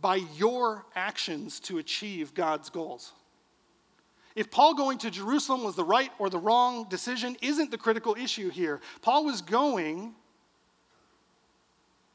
by 0.00 0.16
your 0.16 0.84
actions 0.96 1.60
to 1.60 1.78
achieve 1.78 2.34
God's 2.34 2.70
goals. 2.70 3.12
If 4.34 4.50
Paul 4.50 4.74
going 4.74 4.98
to 4.98 5.10
Jerusalem 5.10 5.62
was 5.62 5.76
the 5.76 5.84
right 5.84 6.10
or 6.18 6.28
the 6.28 6.38
wrong 6.38 6.88
decision 6.88 7.36
isn't 7.40 7.70
the 7.70 7.78
critical 7.78 8.16
issue 8.18 8.50
here. 8.50 8.80
Paul 9.02 9.24
was 9.24 9.42
going 9.42 10.14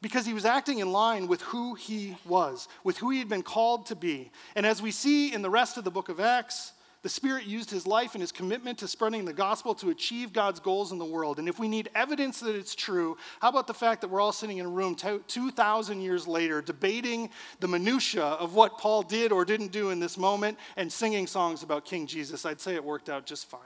because 0.02 0.26
he 0.26 0.34
was 0.34 0.44
acting 0.44 0.80
in 0.80 0.92
line 0.92 1.28
with 1.28 1.40
who 1.42 1.74
he 1.74 2.16
was, 2.26 2.68
with 2.84 2.98
who 2.98 3.10
he 3.10 3.18
had 3.18 3.28
been 3.28 3.42
called 3.42 3.86
to 3.86 3.96
be. 3.96 4.30
And 4.54 4.66
as 4.66 4.82
we 4.82 4.90
see 4.90 5.32
in 5.32 5.42
the 5.42 5.50
rest 5.50 5.76
of 5.76 5.84
the 5.84 5.90
book 5.90 6.08
of 6.08 6.20
Acts, 6.20 6.72
the 7.02 7.08
Spirit 7.08 7.46
used 7.46 7.70
his 7.70 7.86
life 7.86 8.14
and 8.14 8.20
his 8.20 8.30
commitment 8.30 8.78
to 8.78 8.88
spreading 8.88 9.24
the 9.24 9.32
gospel 9.32 9.74
to 9.76 9.88
achieve 9.88 10.34
God's 10.34 10.60
goals 10.60 10.92
in 10.92 10.98
the 10.98 11.04
world. 11.04 11.38
And 11.38 11.48
if 11.48 11.58
we 11.58 11.66
need 11.66 11.88
evidence 11.94 12.40
that 12.40 12.54
it's 12.54 12.74
true, 12.74 13.16
how 13.40 13.48
about 13.48 13.66
the 13.66 13.74
fact 13.74 14.02
that 14.02 14.08
we're 14.08 14.20
all 14.20 14.32
sitting 14.32 14.58
in 14.58 14.66
a 14.66 14.68
room 14.68 14.94
2,000 14.94 16.00
years 16.00 16.28
later 16.28 16.60
debating 16.60 17.30
the 17.60 17.68
minutiae 17.68 18.22
of 18.22 18.54
what 18.54 18.76
Paul 18.76 19.02
did 19.02 19.32
or 19.32 19.46
didn't 19.46 19.72
do 19.72 19.90
in 19.90 19.98
this 19.98 20.18
moment 20.18 20.58
and 20.76 20.92
singing 20.92 21.26
songs 21.26 21.62
about 21.62 21.86
King 21.86 22.06
Jesus? 22.06 22.44
I'd 22.44 22.60
say 22.60 22.74
it 22.74 22.84
worked 22.84 23.08
out 23.08 23.24
just 23.24 23.48
fine. 23.48 23.60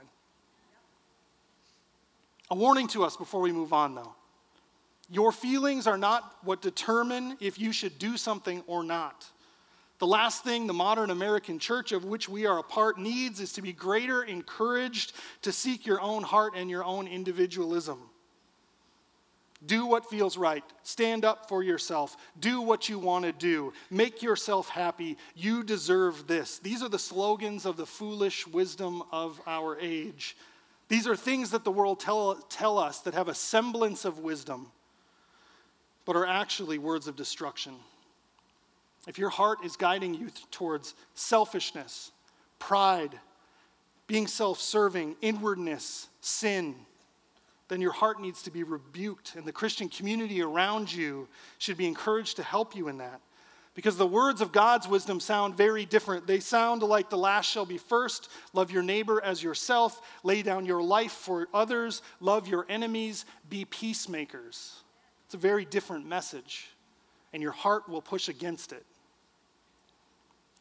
A 2.51 2.55
warning 2.55 2.87
to 2.89 3.03
us 3.03 3.17
before 3.17 3.41
we 3.41 3.51
move 3.51 3.73
on, 3.73 3.95
though. 3.95 4.15
Your 5.09 5.31
feelings 5.31 5.87
are 5.87 5.97
not 5.97 6.37
what 6.43 6.61
determine 6.61 7.37
if 7.41 7.59
you 7.59 7.71
should 7.71 7.99
do 7.99 8.17
something 8.17 8.63
or 8.65 8.83
not. 8.83 9.25
The 9.99 10.07
last 10.07 10.43
thing 10.43 10.67
the 10.67 10.73
modern 10.73 11.09
American 11.09 11.57
church 11.57 11.91
of 11.91 12.03
which 12.03 12.27
we 12.27 12.45
are 12.45 12.59
a 12.59 12.63
part 12.63 12.99
needs 12.99 13.39
is 13.39 13.53
to 13.53 13.61
be 13.61 13.71
greater 13.71 14.23
encouraged 14.23 15.13
to 15.43 15.51
seek 15.51 15.85
your 15.85 16.01
own 16.01 16.23
heart 16.23 16.53
and 16.55 16.69
your 16.69 16.83
own 16.83 17.07
individualism. 17.07 17.99
Do 19.65 19.85
what 19.85 20.09
feels 20.09 20.37
right. 20.37 20.63
Stand 20.83 21.23
up 21.23 21.47
for 21.47 21.63
yourself. 21.63 22.17
Do 22.39 22.61
what 22.61 22.89
you 22.89 22.99
want 22.99 23.25
to 23.25 23.31
do. 23.31 23.73
Make 23.89 24.21
yourself 24.21 24.69
happy. 24.69 25.17
You 25.33 25.63
deserve 25.63 26.27
this. 26.27 26.59
These 26.59 26.83
are 26.83 26.89
the 26.89 26.99
slogans 26.99 27.65
of 27.65 27.77
the 27.77 27.85
foolish 27.85 28.45
wisdom 28.45 29.01
of 29.11 29.39
our 29.47 29.79
age. 29.79 30.35
These 30.87 31.07
are 31.07 31.15
things 31.15 31.51
that 31.51 31.63
the 31.63 31.71
world 31.71 31.99
tell, 31.99 32.35
tell 32.49 32.77
us 32.77 32.99
that 33.01 33.15
have 33.15 33.27
a 33.27 33.33
semblance 33.33 34.05
of 34.05 34.19
wisdom, 34.19 34.71
but 36.03 36.15
are 36.15 36.27
actually 36.27 36.77
words 36.77 37.07
of 37.07 37.15
destruction. 37.15 37.75
If 39.07 39.17
your 39.17 39.29
heart 39.29 39.59
is 39.63 39.75
guiding 39.75 40.13
you 40.13 40.29
towards 40.51 40.95
selfishness, 41.13 42.11
pride, 42.59 43.19
being 44.07 44.27
self 44.27 44.59
serving, 44.59 45.15
inwardness, 45.21 46.07
sin, 46.21 46.75
then 47.67 47.81
your 47.81 47.91
heart 47.91 48.21
needs 48.21 48.43
to 48.43 48.51
be 48.51 48.63
rebuked, 48.63 49.35
and 49.35 49.45
the 49.45 49.51
Christian 49.51 49.89
community 49.89 50.41
around 50.41 50.93
you 50.93 51.27
should 51.57 51.77
be 51.77 51.87
encouraged 51.87 52.35
to 52.37 52.43
help 52.43 52.75
you 52.75 52.87
in 52.87 52.99
that. 52.99 53.21
Because 53.73 53.97
the 53.97 54.07
words 54.07 54.39
of 54.39 54.53
God's 54.53 54.87
wisdom 54.87 55.19
sound 55.19 55.57
very 55.57 55.85
different. 55.85 56.27
They 56.27 56.39
sound 56.39 56.81
like 56.81 57.09
the 57.09 57.17
last 57.17 57.45
shall 57.47 57.65
be 57.65 57.77
first 57.77 58.29
love 58.53 58.71
your 58.71 58.83
neighbor 58.83 59.21
as 59.21 59.43
yourself, 59.43 60.01
lay 60.23 60.41
down 60.41 60.65
your 60.65 60.81
life 60.81 61.11
for 61.11 61.47
others, 61.53 62.01
love 62.21 62.47
your 62.47 62.65
enemies, 62.69 63.25
be 63.49 63.65
peacemakers. 63.65 64.75
It's 65.25 65.33
a 65.33 65.37
very 65.37 65.65
different 65.65 66.05
message, 66.05 66.67
and 67.33 67.43
your 67.43 67.51
heart 67.51 67.89
will 67.89 68.01
push 68.01 68.29
against 68.29 68.71
it. 68.71 68.85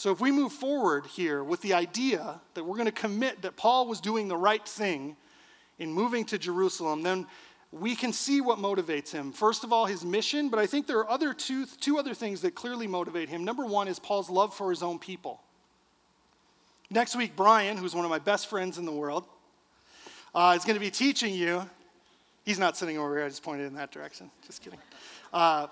So, 0.04 0.12
if 0.12 0.20
we 0.20 0.30
move 0.30 0.52
forward 0.52 1.06
here 1.06 1.42
with 1.42 1.62
the 1.62 1.72
idea 1.72 2.38
that 2.52 2.62
we're 2.62 2.76
going 2.76 2.84
to 2.84 2.92
commit 2.92 3.40
that 3.40 3.56
Paul 3.56 3.88
was 3.88 4.02
doing 4.02 4.28
the 4.28 4.36
right 4.36 4.62
thing 4.68 5.16
in 5.78 5.90
moving 5.90 6.26
to 6.26 6.36
Jerusalem, 6.36 7.02
then 7.02 7.26
we 7.72 7.96
can 7.96 8.12
see 8.12 8.42
what 8.42 8.58
motivates 8.58 9.10
him. 9.12 9.32
First 9.32 9.64
of 9.64 9.72
all, 9.72 9.86
his 9.86 10.04
mission, 10.04 10.50
but 10.50 10.58
I 10.58 10.66
think 10.66 10.86
there 10.86 10.98
are 10.98 11.08
other 11.08 11.32
two, 11.32 11.64
two 11.64 11.96
other 11.96 12.12
things 12.12 12.42
that 12.42 12.54
clearly 12.54 12.86
motivate 12.86 13.30
him. 13.30 13.44
Number 13.44 13.64
one 13.64 13.88
is 13.88 13.98
Paul's 13.98 14.28
love 14.28 14.52
for 14.54 14.68
his 14.68 14.82
own 14.82 14.98
people. 14.98 15.40
Next 16.90 17.16
week, 17.16 17.34
Brian, 17.34 17.78
who's 17.78 17.94
one 17.94 18.04
of 18.04 18.10
my 18.10 18.18
best 18.18 18.48
friends 18.48 18.76
in 18.76 18.84
the 18.84 18.92
world, 18.92 19.24
uh, 20.34 20.52
is 20.54 20.66
going 20.66 20.76
to 20.76 20.80
be 20.80 20.90
teaching 20.90 21.32
you. 21.32 21.64
He's 22.44 22.58
not 22.58 22.76
sitting 22.76 22.98
over 22.98 23.16
here, 23.16 23.24
I 23.24 23.28
just 23.30 23.42
pointed 23.42 23.68
in 23.68 23.74
that 23.76 23.90
direction. 23.90 24.30
Just 24.44 24.60
kidding. 24.62 24.80
Uh, 25.32 25.68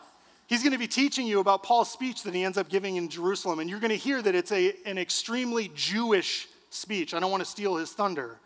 He's 0.52 0.62
going 0.62 0.74
to 0.74 0.78
be 0.78 0.86
teaching 0.86 1.26
you 1.26 1.40
about 1.40 1.62
Paul's 1.62 1.90
speech 1.90 2.24
that 2.24 2.34
he 2.34 2.44
ends 2.44 2.58
up 2.58 2.68
giving 2.68 2.96
in 2.96 3.08
Jerusalem, 3.08 3.60
and 3.60 3.70
you're 3.70 3.80
going 3.80 3.88
to 3.88 3.96
hear 3.96 4.20
that 4.20 4.34
it's 4.34 4.52
a, 4.52 4.74
an 4.84 4.98
extremely 4.98 5.70
Jewish 5.74 6.46
speech. 6.68 7.14
I 7.14 7.20
don't 7.20 7.30
want 7.30 7.42
to 7.42 7.48
steal 7.48 7.76
his 7.76 7.92
thunder, 7.92 8.38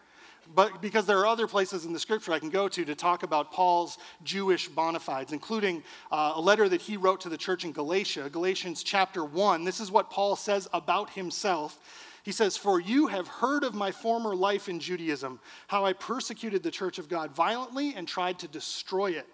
but 0.54 0.80
because 0.80 1.06
there 1.06 1.18
are 1.18 1.26
other 1.26 1.48
places 1.48 1.84
in 1.84 1.92
the 1.92 1.98
scripture 1.98 2.30
I 2.30 2.38
can 2.38 2.48
go 2.48 2.68
to 2.68 2.84
to 2.84 2.94
talk 2.94 3.24
about 3.24 3.50
Paul's 3.50 3.98
Jewish 4.22 4.68
bona 4.68 5.00
fides, 5.00 5.32
including 5.32 5.82
uh, 6.12 6.34
a 6.36 6.40
letter 6.40 6.68
that 6.68 6.80
he 6.80 6.96
wrote 6.96 7.22
to 7.22 7.28
the 7.28 7.36
church 7.36 7.64
in 7.64 7.72
Galatia, 7.72 8.30
Galatians 8.30 8.84
chapter 8.84 9.24
1. 9.24 9.64
This 9.64 9.80
is 9.80 9.90
what 9.90 10.08
Paul 10.08 10.36
says 10.36 10.68
about 10.72 11.10
himself. 11.10 11.80
He 12.22 12.30
says, 12.30 12.56
For 12.56 12.78
you 12.78 13.08
have 13.08 13.26
heard 13.26 13.64
of 13.64 13.74
my 13.74 13.90
former 13.90 14.36
life 14.36 14.68
in 14.68 14.78
Judaism, 14.78 15.40
how 15.66 15.84
I 15.84 15.92
persecuted 15.92 16.62
the 16.62 16.70
church 16.70 17.00
of 17.00 17.08
God 17.08 17.32
violently 17.32 17.94
and 17.96 18.06
tried 18.06 18.38
to 18.38 18.46
destroy 18.46 19.10
it. 19.10 19.26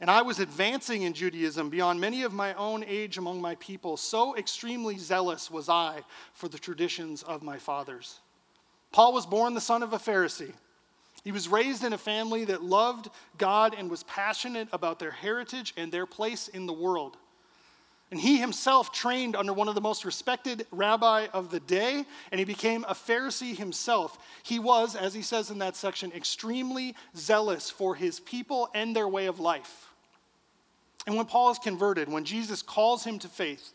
And 0.00 0.10
I 0.10 0.22
was 0.22 0.40
advancing 0.40 1.02
in 1.02 1.12
Judaism 1.12 1.68
beyond 1.68 2.00
many 2.00 2.22
of 2.22 2.32
my 2.32 2.54
own 2.54 2.82
age 2.84 3.18
among 3.18 3.40
my 3.40 3.54
people. 3.56 3.98
So 3.98 4.34
extremely 4.36 4.96
zealous 4.96 5.50
was 5.50 5.68
I 5.68 6.02
for 6.32 6.48
the 6.48 6.58
traditions 6.58 7.22
of 7.22 7.42
my 7.42 7.58
fathers. 7.58 8.20
Paul 8.92 9.12
was 9.12 9.26
born 9.26 9.54
the 9.54 9.60
son 9.60 9.82
of 9.82 9.92
a 9.92 9.98
Pharisee. 9.98 10.54
He 11.22 11.32
was 11.32 11.48
raised 11.48 11.84
in 11.84 11.92
a 11.92 11.98
family 11.98 12.46
that 12.46 12.62
loved 12.62 13.10
God 13.36 13.74
and 13.76 13.90
was 13.90 14.04
passionate 14.04 14.68
about 14.72 14.98
their 14.98 15.10
heritage 15.10 15.74
and 15.76 15.92
their 15.92 16.06
place 16.06 16.48
in 16.48 16.64
the 16.64 16.72
world. 16.72 17.18
And 18.10 18.18
he 18.18 18.38
himself 18.38 18.90
trained 18.90 19.36
under 19.36 19.52
one 19.52 19.68
of 19.68 19.74
the 19.74 19.80
most 19.80 20.04
respected 20.04 20.66
rabbi 20.72 21.28
of 21.32 21.50
the 21.50 21.60
day, 21.60 22.04
and 22.32 22.38
he 22.38 22.44
became 22.44 22.84
a 22.88 22.94
Pharisee 22.94 23.56
himself. 23.56 24.18
He 24.42 24.58
was, 24.58 24.96
as 24.96 25.14
he 25.14 25.22
says 25.22 25.50
in 25.50 25.58
that 25.58 25.76
section, 25.76 26.10
extremely 26.12 26.96
zealous 27.14 27.70
for 27.70 27.94
his 27.94 28.18
people 28.18 28.68
and 28.74 28.96
their 28.96 29.06
way 29.06 29.26
of 29.26 29.38
life. 29.38 29.89
And 31.06 31.16
when 31.16 31.26
Paul 31.26 31.50
is 31.50 31.58
converted, 31.58 32.08
when 32.08 32.24
Jesus 32.24 32.62
calls 32.62 33.04
him 33.04 33.18
to 33.20 33.28
faith, 33.28 33.72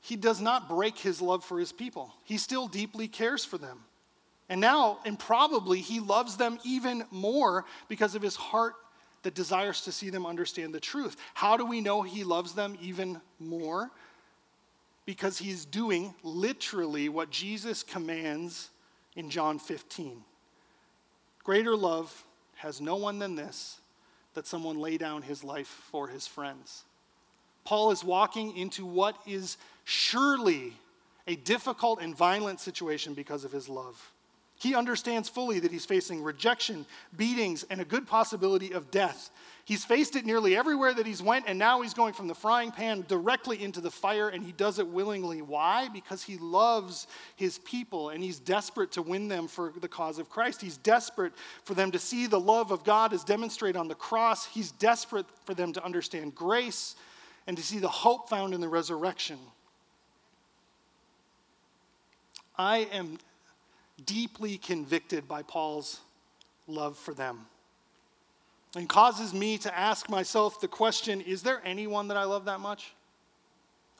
he 0.00 0.16
does 0.16 0.40
not 0.40 0.68
break 0.68 0.98
his 0.98 1.22
love 1.22 1.44
for 1.44 1.58
his 1.58 1.72
people. 1.72 2.12
He 2.24 2.36
still 2.36 2.66
deeply 2.66 3.08
cares 3.08 3.44
for 3.44 3.58
them. 3.58 3.80
And 4.48 4.60
now, 4.60 4.98
and 5.04 5.18
probably, 5.18 5.80
he 5.80 6.00
loves 6.00 6.36
them 6.36 6.58
even 6.64 7.04
more 7.10 7.64
because 7.88 8.14
of 8.14 8.22
his 8.22 8.36
heart 8.36 8.74
that 9.22 9.34
desires 9.34 9.82
to 9.82 9.92
see 9.92 10.10
them 10.10 10.26
understand 10.26 10.74
the 10.74 10.80
truth. 10.80 11.16
How 11.34 11.56
do 11.56 11.64
we 11.64 11.80
know 11.80 12.02
he 12.02 12.24
loves 12.24 12.52
them 12.54 12.76
even 12.82 13.20
more? 13.38 13.90
Because 15.06 15.38
he's 15.38 15.64
doing 15.64 16.14
literally 16.22 17.08
what 17.08 17.30
Jesus 17.30 17.82
commands 17.82 18.70
in 19.14 19.30
John 19.30 19.58
15. 19.58 20.22
Greater 21.44 21.76
love 21.76 22.24
has 22.56 22.80
no 22.80 22.96
one 22.96 23.18
than 23.18 23.36
this 23.36 23.78
that 24.34 24.46
someone 24.46 24.78
lay 24.78 24.96
down 24.98 25.22
his 25.22 25.42
life 25.44 25.68
for 25.90 26.08
his 26.08 26.26
friends. 26.26 26.84
Paul 27.64 27.90
is 27.90 28.02
walking 28.02 28.56
into 28.56 28.84
what 28.84 29.16
is 29.26 29.56
surely 29.84 30.72
a 31.26 31.36
difficult 31.36 32.00
and 32.00 32.16
violent 32.16 32.60
situation 32.60 33.14
because 33.14 33.44
of 33.44 33.52
his 33.52 33.68
love. 33.68 34.11
He 34.62 34.76
understands 34.76 35.28
fully 35.28 35.58
that 35.58 35.72
he's 35.72 35.84
facing 35.84 36.22
rejection, 36.22 36.86
beatings, 37.16 37.64
and 37.68 37.80
a 37.80 37.84
good 37.84 38.06
possibility 38.06 38.70
of 38.70 38.92
death. 38.92 39.30
He's 39.64 39.84
faced 39.84 40.14
it 40.14 40.24
nearly 40.24 40.56
everywhere 40.56 40.94
that 40.94 41.04
he's 41.04 41.20
went, 41.20 41.46
and 41.48 41.58
now 41.58 41.80
he's 41.80 41.94
going 41.94 42.14
from 42.14 42.28
the 42.28 42.34
frying 42.36 42.70
pan 42.70 43.04
directly 43.08 43.60
into 43.60 43.80
the 43.80 43.90
fire, 43.90 44.28
and 44.28 44.44
he 44.44 44.52
does 44.52 44.78
it 44.78 44.86
willingly. 44.86 45.42
Why? 45.42 45.88
Because 45.88 46.22
he 46.22 46.38
loves 46.38 47.08
his 47.34 47.58
people, 47.58 48.10
and 48.10 48.22
he's 48.22 48.38
desperate 48.38 48.92
to 48.92 49.02
win 49.02 49.26
them 49.26 49.48
for 49.48 49.72
the 49.80 49.88
cause 49.88 50.20
of 50.20 50.30
Christ. 50.30 50.60
He's 50.60 50.76
desperate 50.76 51.32
for 51.64 51.74
them 51.74 51.90
to 51.90 51.98
see 51.98 52.28
the 52.28 52.38
love 52.38 52.70
of 52.70 52.84
God 52.84 53.12
as 53.12 53.24
demonstrated 53.24 53.76
on 53.76 53.88
the 53.88 53.96
cross. 53.96 54.46
He's 54.46 54.70
desperate 54.70 55.26
for 55.44 55.54
them 55.54 55.72
to 55.72 55.84
understand 55.84 56.36
grace 56.36 56.94
and 57.48 57.56
to 57.56 57.64
see 57.64 57.80
the 57.80 57.88
hope 57.88 58.28
found 58.28 58.54
in 58.54 58.60
the 58.60 58.68
resurrection. 58.68 59.40
I 62.56 62.86
am 62.92 63.18
deeply 64.04 64.58
convicted 64.58 65.28
by 65.28 65.42
Paul's 65.42 66.00
love 66.66 66.96
for 66.96 67.14
them 67.14 67.46
and 68.74 68.88
causes 68.88 69.34
me 69.34 69.58
to 69.58 69.78
ask 69.78 70.08
myself 70.08 70.60
the 70.60 70.68
question 70.68 71.20
is 71.20 71.42
there 71.42 71.60
anyone 71.64 72.08
that 72.08 72.16
I 72.16 72.24
love 72.24 72.46
that 72.46 72.60
much 72.60 72.94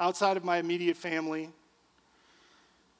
outside 0.00 0.36
of 0.36 0.44
my 0.44 0.58
immediate 0.58 0.96
family? 0.96 1.50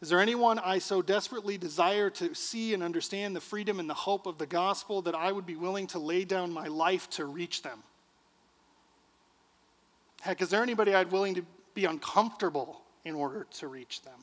Is 0.00 0.08
there 0.08 0.20
anyone 0.20 0.58
I 0.58 0.78
so 0.78 1.00
desperately 1.00 1.56
desire 1.56 2.10
to 2.10 2.34
see 2.34 2.74
and 2.74 2.82
understand 2.82 3.36
the 3.36 3.40
freedom 3.40 3.78
and 3.78 3.88
the 3.88 3.94
hope 3.94 4.26
of 4.26 4.36
the 4.36 4.46
gospel 4.46 5.00
that 5.02 5.14
I 5.14 5.30
would 5.30 5.46
be 5.46 5.54
willing 5.54 5.86
to 5.88 6.00
lay 6.00 6.24
down 6.24 6.52
my 6.52 6.66
life 6.66 7.08
to 7.10 7.24
reach 7.24 7.62
them? 7.62 7.84
Heck, 10.22 10.42
is 10.42 10.50
there 10.50 10.62
anybody 10.62 10.94
I'd 10.94 11.12
willing 11.12 11.36
to 11.36 11.44
be 11.74 11.84
uncomfortable 11.84 12.82
in 13.04 13.14
order 13.14 13.46
to 13.58 13.68
reach 13.68 14.02
them? 14.02 14.18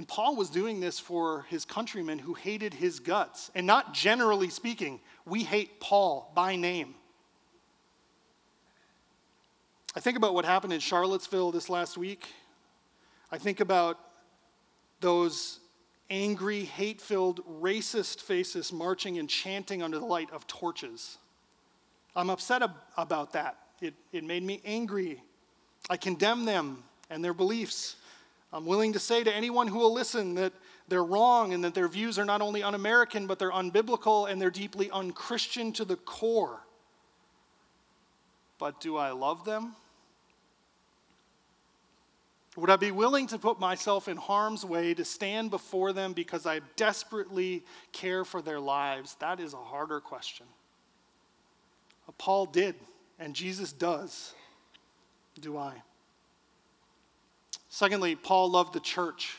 And 0.00 0.08
Paul 0.08 0.34
was 0.34 0.48
doing 0.48 0.80
this 0.80 0.98
for 0.98 1.44
his 1.50 1.66
countrymen 1.66 2.18
who 2.18 2.32
hated 2.32 2.72
his 2.72 3.00
guts. 3.00 3.50
And 3.54 3.66
not 3.66 3.92
generally 3.92 4.48
speaking, 4.48 4.98
we 5.26 5.42
hate 5.42 5.78
Paul 5.78 6.32
by 6.34 6.56
name. 6.56 6.94
I 9.94 10.00
think 10.00 10.16
about 10.16 10.32
what 10.32 10.46
happened 10.46 10.72
in 10.72 10.80
Charlottesville 10.80 11.52
this 11.52 11.68
last 11.68 11.98
week. 11.98 12.26
I 13.30 13.36
think 13.36 13.60
about 13.60 13.98
those 15.00 15.60
angry, 16.08 16.64
hate 16.64 17.02
filled, 17.02 17.44
racist 17.60 18.22
faces 18.22 18.72
marching 18.72 19.18
and 19.18 19.28
chanting 19.28 19.82
under 19.82 19.98
the 19.98 20.06
light 20.06 20.30
of 20.32 20.46
torches. 20.46 21.18
I'm 22.16 22.30
upset 22.30 22.62
ab- 22.62 22.80
about 22.96 23.34
that. 23.34 23.58
It, 23.82 23.92
it 24.12 24.24
made 24.24 24.44
me 24.44 24.62
angry. 24.64 25.22
I 25.90 25.98
condemn 25.98 26.46
them 26.46 26.84
and 27.10 27.22
their 27.22 27.34
beliefs. 27.34 27.96
I'm 28.52 28.66
willing 28.66 28.92
to 28.94 28.98
say 28.98 29.22
to 29.22 29.34
anyone 29.34 29.68
who 29.68 29.78
will 29.78 29.92
listen 29.92 30.34
that 30.34 30.52
they're 30.88 31.04
wrong 31.04 31.52
and 31.52 31.62
that 31.62 31.74
their 31.74 31.86
views 31.86 32.18
are 32.18 32.24
not 32.24 32.42
only 32.42 32.62
un 32.62 32.74
American, 32.74 33.26
but 33.26 33.38
they're 33.38 33.52
unbiblical 33.52 34.30
and 34.30 34.40
they're 34.40 34.50
deeply 34.50 34.90
unchristian 34.90 35.72
to 35.74 35.84
the 35.84 35.96
core. 35.96 36.60
But 38.58 38.80
do 38.80 38.96
I 38.96 39.10
love 39.12 39.44
them? 39.44 39.76
Would 42.56 42.68
I 42.68 42.76
be 42.76 42.90
willing 42.90 43.28
to 43.28 43.38
put 43.38 43.60
myself 43.60 44.08
in 44.08 44.16
harm's 44.16 44.64
way 44.64 44.92
to 44.94 45.04
stand 45.04 45.50
before 45.50 45.92
them 45.92 46.12
because 46.12 46.46
I 46.46 46.60
desperately 46.74 47.62
care 47.92 48.24
for 48.24 48.42
their 48.42 48.58
lives? 48.58 49.16
That 49.20 49.38
is 49.38 49.54
a 49.54 49.58
harder 49.58 50.00
question. 50.00 50.46
Paul 52.18 52.46
did, 52.46 52.74
and 53.18 53.34
Jesus 53.34 53.72
does. 53.72 54.34
Do 55.40 55.56
I? 55.56 55.74
Secondly, 57.70 58.16
Paul 58.16 58.50
loved 58.50 58.74
the 58.74 58.80
church. 58.80 59.36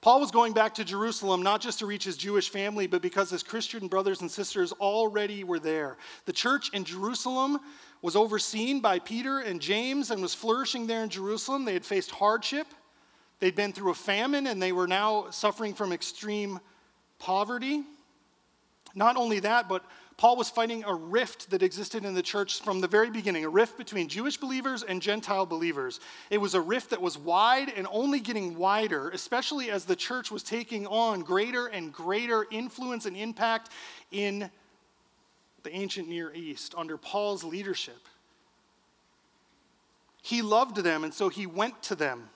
Paul 0.00 0.20
was 0.20 0.30
going 0.30 0.54
back 0.54 0.76
to 0.76 0.84
Jerusalem 0.84 1.42
not 1.42 1.60
just 1.60 1.80
to 1.80 1.86
reach 1.86 2.04
his 2.04 2.16
Jewish 2.16 2.48
family, 2.48 2.86
but 2.86 3.02
because 3.02 3.28
his 3.28 3.42
Christian 3.42 3.88
brothers 3.88 4.22
and 4.22 4.30
sisters 4.30 4.72
already 4.72 5.44
were 5.44 5.58
there. 5.58 5.98
The 6.24 6.32
church 6.32 6.70
in 6.72 6.84
Jerusalem 6.84 7.58
was 8.00 8.16
overseen 8.16 8.80
by 8.80 9.00
Peter 9.00 9.40
and 9.40 9.60
James 9.60 10.10
and 10.10 10.22
was 10.22 10.34
flourishing 10.34 10.86
there 10.86 11.02
in 11.02 11.10
Jerusalem. 11.10 11.66
They 11.66 11.74
had 11.74 11.84
faced 11.84 12.12
hardship, 12.12 12.66
they'd 13.40 13.56
been 13.56 13.74
through 13.74 13.90
a 13.90 13.94
famine, 13.94 14.46
and 14.46 14.62
they 14.62 14.72
were 14.72 14.86
now 14.86 15.30
suffering 15.30 15.74
from 15.74 15.92
extreme 15.92 16.60
poverty. 17.18 17.82
Not 18.94 19.16
only 19.16 19.40
that, 19.40 19.68
but 19.68 19.84
Paul 20.20 20.36
was 20.36 20.50
fighting 20.50 20.84
a 20.84 20.94
rift 20.94 21.48
that 21.48 21.62
existed 21.62 22.04
in 22.04 22.12
the 22.12 22.20
church 22.20 22.60
from 22.60 22.82
the 22.82 22.86
very 22.86 23.08
beginning, 23.08 23.46
a 23.46 23.48
rift 23.48 23.78
between 23.78 24.06
Jewish 24.06 24.36
believers 24.36 24.82
and 24.82 25.00
Gentile 25.00 25.46
believers. 25.46 25.98
It 26.28 26.36
was 26.36 26.52
a 26.52 26.60
rift 26.60 26.90
that 26.90 27.00
was 27.00 27.16
wide 27.16 27.70
and 27.74 27.86
only 27.90 28.20
getting 28.20 28.58
wider, 28.58 29.08
especially 29.08 29.70
as 29.70 29.86
the 29.86 29.96
church 29.96 30.30
was 30.30 30.42
taking 30.42 30.86
on 30.86 31.22
greater 31.22 31.68
and 31.68 31.90
greater 31.90 32.46
influence 32.50 33.06
and 33.06 33.16
impact 33.16 33.70
in 34.12 34.50
the 35.62 35.74
ancient 35.74 36.06
Near 36.06 36.34
East 36.34 36.74
under 36.76 36.98
Paul's 36.98 37.42
leadership. 37.42 38.06
He 40.20 40.42
loved 40.42 40.76
them, 40.76 41.02
and 41.02 41.14
so 41.14 41.30
he 41.30 41.46
went 41.46 41.82
to 41.84 41.94
them 41.94 42.28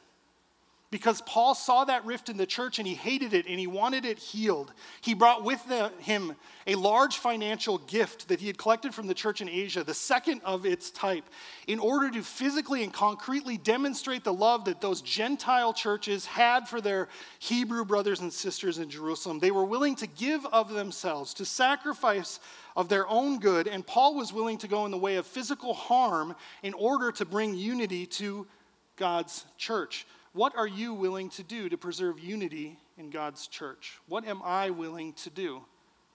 because 0.94 1.20
Paul 1.22 1.56
saw 1.56 1.84
that 1.86 2.06
rift 2.06 2.28
in 2.28 2.36
the 2.36 2.46
church 2.46 2.78
and 2.78 2.86
he 2.86 2.94
hated 2.94 3.34
it 3.34 3.48
and 3.48 3.58
he 3.58 3.66
wanted 3.66 4.04
it 4.04 4.16
healed. 4.16 4.72
He 5.00 5.12
brought 5.12 5.42
with 5.42 5.60
the, 5.66 5.90
him 5.98 6.36
a 6.68 6.76
large 6.76 7.16
financial 7.16 7.78
gift 7.78 8.28
that 8.28 8.38
he 8.38 8.46
had 8.46 8.56
collected 8.56 8.94
from 8.94 9.08
the 9.08 9.12
church 9.12 9.40
in 9.40 9.48
Asia, 9.48 9.82
the 9.82 9.92
second 9.92 10.40
of 10.44 10.64
its 10.64 10.92
type, 10.92 11.24
in 11.66 11.80
order 11.80 12.12
to 12.12 12.22
physically 12.22 12.84
and 12.84 12.92
concretely 12.92 13.56
demonstrate 13.56 14.22
the 14.22 14.32
love 14.32 14.66
that 14.66 14.80
those 14.80 15.02
Gentile 15.02 15.72
churches 15.72 16.26
had 16.26 16.68
for 16.68 16.80
their 16.80 17.08
Hebrew 17.40 17.84
brothers 17.84 18.20
and 18.20 18.32
sisters 18.32 18.78
in 18.78 18.88
Jerusalem. 18.88 19.40
They 19.40 19.50
were 19.50 19.64
willing 19.64 19.96
to 19.96 20.06
give 20.06 20.46
of 20.52 20.72
themselves, 20.72 21.34
to 21.34 21.44
sacrifice 21.44 22.38
of 22.76 22.88
their 22.88 23.08
own 23.08 23.40
good, 23.40 23.66
and 23.66 23.84
Paul 23.84 24.14
was 24.14 24.32
willing 24.32 24.58
to 24.58 24.68
go 24.68 24.84
in 24.84 24.92
the 24.92 24.98
way 24.98 25.16
of 25.16 25.26
physical 25.26 25.74
harm 25.74 26.36
in 26.62 26.72
order 26.72 27.10
to 27.10 27.24
bring 27.24 27.56
unity 27.56 28.06
to 28.06 28.46
God's 28.94 29.44
church. 29.58 30.06
What 30.34 30.56
are 30.56 30.66
you 30.66 30.94
willing 30.94 31.30
to 31.30 31.44
do 31.44 31.68
to 31.68 31.78
preserve 31.78 32.18
unity 32.18 32.76
in 32.98 33.10
God's 33.10 33.46
church? 33.46 33.98
What 34.08 34.26
am 34.26 34.42
I 34.44 34.70
willing 34.70 35.12
to 35.12 35.30
do 35.30 35.62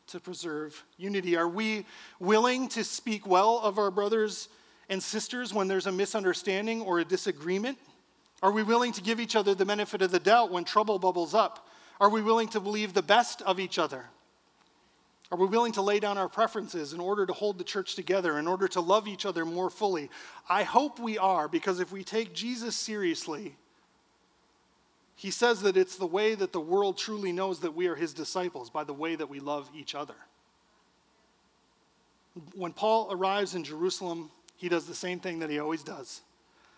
to 0.07 0.19
preserve 0.19 0.83
unity? 0.97 1.37
Are 1.37 1.47
we 1.47 1.85
willing 2.19 2.67
to 2.69 2.83
speak 2.83 3.25
well 3.25 3.59
of 3.63 3.79
our 3.79 3.89
brothers 3.89 4.49
and 4.89 5.01
sisters 5.01 5.53
when 5.53 5.69
there's 5.69 5.87
a 5.87 5.91
misunderstanding 5.93 6.81
or 6.81 6.99
a 6.99 7.05
disagreement? 7.05 7.77
Are 8.43 8.51
we 8.51 8.61
willing 8.61 8.91
to 8.91 9.01
give 9.01 9.21
each 9.21 9.37
other 9.37 9.55
the 9.55 9.65
benefit 9.65 10.01
of 10.01 10.11
the 10.11 10.19
doubt 10.19 10.51
when 10.51 10.65
trouble 10.65 10.99
bubbles 10.99 11.33
up? 11.33 11.69
Are 12.01 12.09
we 12.09 12.21
willing 12.21 12.49
to 12.49 12.59
believe 12.59 12.93
the 12.93 13.01
best 13.01 13.41
of 13.43 13.57
each 13.57 13.79
other? 13.79 14.03
Are 15.31 15.37
we 15.37 15.45
willing 15.45 15.71
to 15.73 15.81
lay 15.81 16.01
down 16.01 16.17
our 16.17 16.27
preferences 16.27 16.91
in 16.91 16.99
order 16.99 17.25
to 17.25 17.31
hold 17.31 17.57
the 17.57 17.63
church 17.63 17.95
together, 17.95 18.37
in 18.37 18.47
order 18.47 18.67
to 18.67 18.81
love 18.81 19.07
each 19.07 19.25
other 19.25 19.45
more 19.45 19.69
fully? 19.69 20.09
I 20.49 20.63
hope 20.63 20.99
we 20.99 21.17
are, 21.17 21.47
because 21.47 21.79
if 21.79 21.93
we 21.93 22.03
take 22.03 22.33
Jesus 22.33 22.75
seriously, 22.75 23.55
he 25.19 25.31
says 25.31 25.63
that 25.63 25.75
it's 25.75 25.97
the 25.97 26.05
way 26.05 26.33
that 26.33 26.53
the 26.53 26.61
world 26.61 26.97
truly 26.97 27.33
knows 27.33 27.59
that 27.59 27.75
we 27.75 27.87
are 27.87 27.95
his 27.95 28.13
disciples, 28.13 28.69
by 28.69 28.85
the 28.85 28.93
way 28.93 29.17
that 29.17 29.29
we 29.29 29.41
love 29.41 29.69
each 29.75 29.93
other. 29.93 30.15
When 32.55 32.71
Paul 32.71 33.09
arrives 33.11 33.53
in 33.53 33.65
Jerusalem, 33.65 34.31
he 34.55 34.69
does 34.69 34.85
the 34.85 34.95
same 34.95 35.19
thing 35.19 35.39
that 35.39 35.49
he 35.49 35.59
always 35.59 35.83
does. 35.83 36.21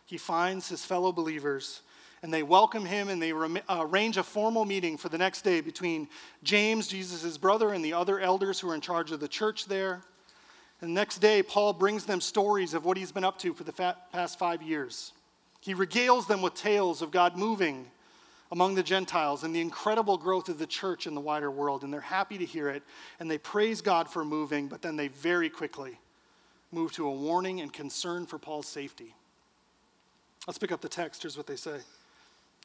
He 0.08 0.18
finds 0.18 0.68
his 0.68 0.84
fellow 0.84 1.12
believers 1.12 1.82
and 2.24 2.34
they 2.34 2.42
welcome 2.42 2.84
him 2.84 3.10
and 3.10 3.22
they 3.22 3.32
uh, 3.32 3.60
arrange 3.70 4.18
a 4.18 4.24
formal 4.24 4.66
meeting 4.66 4.98
for 4.98 5.10
the 5.10 5.20
next 5.20 5.44
day 5.44 5.62
between 5.62 6.08
James, 6.42 6.88
Jesus' 6.88 7.38
brother, 7.38 7.74
and 7.74 7.86
the 7.86 7.94
other 7.94 8.20
elders 8.20 8.60
who 8.60 8.72
are 8.72 8.76
in 8.76 8.82
charge 8.82 9.12
of 9.12 9.20
the 9.20 9.28
church 9.28 9.68
there. 9.68 10.02
And 10.82 10.90
the 10.90 11.00
next 11.00 11.20
day, 11.20 11.44
Paul 11.44 11.74
brings 11.74 12.06
them 12.06 12.20
stories 12.20 12.74
of 12.74 12.86
what 12.86 12.98
he's 12.98 13.12
been 13.12 13.24
up 13.24 13.38
to 13.38 13.54
for 13.54 13.64
the 13.64 13.96
past 14.12 14.40
five 14.40 14.64
years. 14.64 15.14
He 15.60 15.76
regales 15.76 16.26
them 16.26 16.42
with 16.42 16.56
tales 16.56 17.04
of 17.04 17.12
God 17.12 17.38
moving 17.38 17.86
among 18.52 18.76
the 18.76 18.84
Gentiles 18.84 19.44
and 19.44 19.56
the 19.56 19.62
incredible 19.62 20.18
growth 20.18 20.50
of 20.50 20.60
the 20.60 20.68
church 20.68 21.08
in 21.08 21.16
the 21.16 21.22
wider 21.22 21.50
world. 21.50 21.84
And 21.84 21.94
they're 21.94 22.02
happy 22.02 22.38
to 22.38 22.46
hear 22.46 22.70
it, 22.70 22.84
and 23.20 23.32
they 23.32 23.38
praise 23.38 23.82
God 23.82 24.10
for 24.10 24.26
moving, 24.26 24.68
but 24.68 24.82
then 24.82 24.98
they 24.98 25.08
very 25.08 25.50
quickly 25.50 26.00
move 26.72 26.92
to 26.94 27.08
a 27.08 27.12
warning 27.12 27.62
and 27.62 27.72
concern 27.72 28.26
for 28.26 28.38
Paul's 28.38 28.68
safety. 28.68 29.16
Let's 30.48 30.58
pick 30.58 30.72
up 30.72 30.82
the 30.82 30.90
text. 30.90 31.22
Here's 31.22 31.38
what 31.38 31.48
they 31.48 31.56
say. 31.56 31.80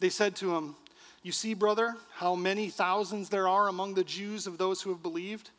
They 0.00 0.08
said 0.08 0.34
to 0.36 0.54
him, 0.54 0.74
You 1.22 1.32
see, 1.32 1.54
brother, 1.54 1.94
how 2.12 2.34
many 2.34 2.68
thousands 2.68 3.28
there 3.28 3.48
are 3.48 3.68
among 3.68 3.94
the 3.94 4.04
Jews 4.04 4.46
of 4.46 4.58
those 4.58 4.82
who 4.82 4.90
have 4.90 5.02
believed? 5.02 5.50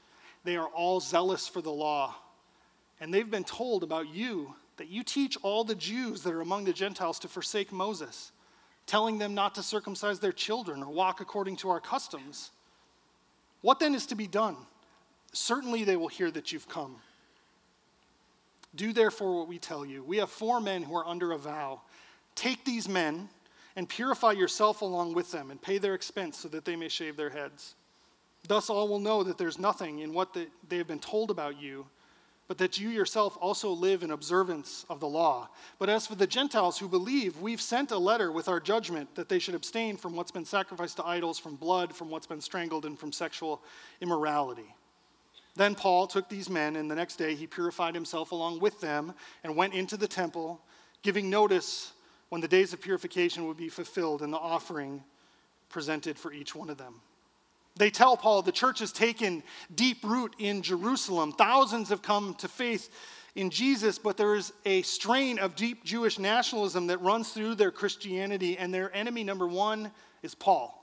They 0.43 0.57
are 0.57 0.67
all 0.67 0.99
zealous 0.99 1.47
for 1.47 1.61
the 1.61 1.71
law. 1.71 2.15
And 2.99 3.13
they've 3.13 3.29
been 3.29 3.43
told 3.43 3.83
about 3.83 4.13
you 4.13 4.55
that 4.77 4.89
you 4.89 5.03
teach 5.03 5.37
all 5.41 5.63
the 5.63 5.75
Jews 5.75 6.23
that 6.23 6.33
are 6.33 6.41
among 6.41 6.65
the 6.65 6.73
Gentiles 6.73 7.19
to 7.19 7.27
forsake 7.27 7.71
Moses 7.71 8.31
telling 8.88 9.19
them 9.19 9.36
not 9.36 9.54
to 9.56 9.63
circumcise 9.63 10.19
their 10.19 10.32
children 10.32 10.82
or 10.82 10.91
walk 10.91 11.21
according 11.21 11.58
to 11.58 11.69
our 11.69 11.80
customs. 11.80 12.52
What 13.62 13.80
then 13.80 13.93
is 13.93 14.06
to 14.08 14.15
be 14.15 14.28
done? 14.28 14.56
Certainly 15.34 15.84
they 15.84 15.97
will 15.97 16.08
hear 16.08 16.32
that 16.32 16.52
you've 16.52 16.69
come. 16.69 16.95
Do 18.76 18.93
therefore 18.93 19.38
what 19.38 19.47
we 19.47 19.60
tell 19.60 19.86
you. 19.86 20.04
We 20.04 20.17
have 20.17 20.30
four 20.30 20.62
men 20.62 20.84
who 20.84 20.95
are 20.95 21.06
under 21.06 21.34
a 21.34 21.38
vow. 21.38 21.82
Take 22.36 22.63
these 22.63 22.88
men 22.88 23.30
and 23.76 23.89
purify 23.89 24.32
yourself 24.32 24.82
along 24.82 25.13
with 25.13 25.32
them 25.32 25.52
and 25.52 25.62
pay 25.62 25.78
their 25.78 25.93
expense 25.93 26.38
so 26.38 26.47
that 26.50 26.65
they 26.65 26.76
may 26.76 26.88
shave 26.88 27.17
their 27.17 27.30
heads. 27.30 27.76
Thus 28.47 28.69
all 28.69 28.88
will 28.88 29.00
know 29.00 29.23
that 29.23 29.38
there's 29.38 29.60
nothing 29.60 30.00
in 30.00 30.13
what 30.13 30.34
they 30.34 30.78
have 30.78 30.88
been 30.88 31.00
told 31.00 31.30
about 31.30 31.60
you 31.60 31.86
but 32.47 32.57
that 32.57 32.79
you 32.79 32.89
yourself 32.89 33.38
also 33.41 33.69
live 33.69 34.03
in 34.03 34.12
observance 34.12 34.86
of 34.89 34.99
the 34.99 35.07
law. 35.07 35.49
But 35.79 35.89
as 35.89 36.07
for 36.07 36.15
the 36.15 36.27
Gentiles 36.27 36.77
who 36.77 36.88
believe, 36.88 37.41
we've 37.41 37.62
sent 37.62 37.91
a 37.91 37.97
letter 37.97 38.31
with 38.31 38.47
our 38.47 38.60
judgment 38.60 39.15
that 39.15 39.27
they 39.27 39.39
should 39.39 39.55
abstain 39.55 39.97
from 39.97 40.15
what's 40.15 40.31
been 40.31 40.45
sacrificed 40.45 40.97
to 40.97 41.05
idols, 41.05 41.39
from 41.39 41.55
blood, 41.55 41.93
from 41.93 42.10
what's 42.10 42.27
been 42.27 42.41
strangled, 42.41 42.86
and 42.86 42.97
from 42.97 43.12
sexual 43.12 43.62
immorality. 43.99 44.73
Then 45.55 45.75
Paul 45.75 46.07
took 46.07 46.29
these 46.29 46.49
men, 46.49 46.75
and 46.75 46.89
the 46.89 46.95
next 46.95 47.15
day 47.17 47.36
he 47.36 47.47
purified 47.47 47.95
himself 47.95 48.31
along 48.31 48.60
with 48.60 48.79
them 48.79 49.13
and 49.43 49.55
went 49.55 49.73
into 49.73 49.97
the 49.97 50.07
temple, 50.07 50.62
giving 51.01 51.29
notice 51.29 51.91
when 52.29 52.41
the 52.41 52.47
days 52.47 52.73
of 52.73 52.81
purification 52.81 53.47
would 53.47 53.57
be 53.57 53.69
fulfilled 53.69 54.21
and 54.21 54.31
the 54.31 54.38
offering 54.38 55.03
presented 55.69 56.17
for 56.17 56.31
each 56.31 56.55
one 56.55 56.69
of 56.69 56.77
them. 56.77 57.01
They 57.77 57.89
tell 57.89 58.17
Paul 58.17 58.41
the 58.41 58.51
church 58.51 58.79
has 58.79 58.91
taken 58.91 59.43
deep 59.73 60.03
root 60.03 60.35
in 60.39 60.61
Jerusalem. 60.61 61.31
Thousands 61.31 61.89
have 61.89 62.01
come 62.01 62.33
to 62.35 62.47
faith 62.47 62.89
in 63.35 63.49
Jesus, 63.49 63.99
but 63.99 64.17
there 64.17 64.35
is 64.35 64.51
a 64.65 64.81
strain 64.81 65.37
of 65.37 65.55
deep 65.55 65.83
Jewish 65.83 66.17
nationalism 66.17 66.87
that 66.87 67.01
runs 67.01 67.29
through 67.29 67.55
their 67.55 67.71
Christianity, 67.71 68.57
and 68.57 68.73
their 68.73 68.93
enemy 68.95 69.23
number 69.23 69.47
one 69.47 69.91
is 70.23 70.33
Paul. 70.33 70.73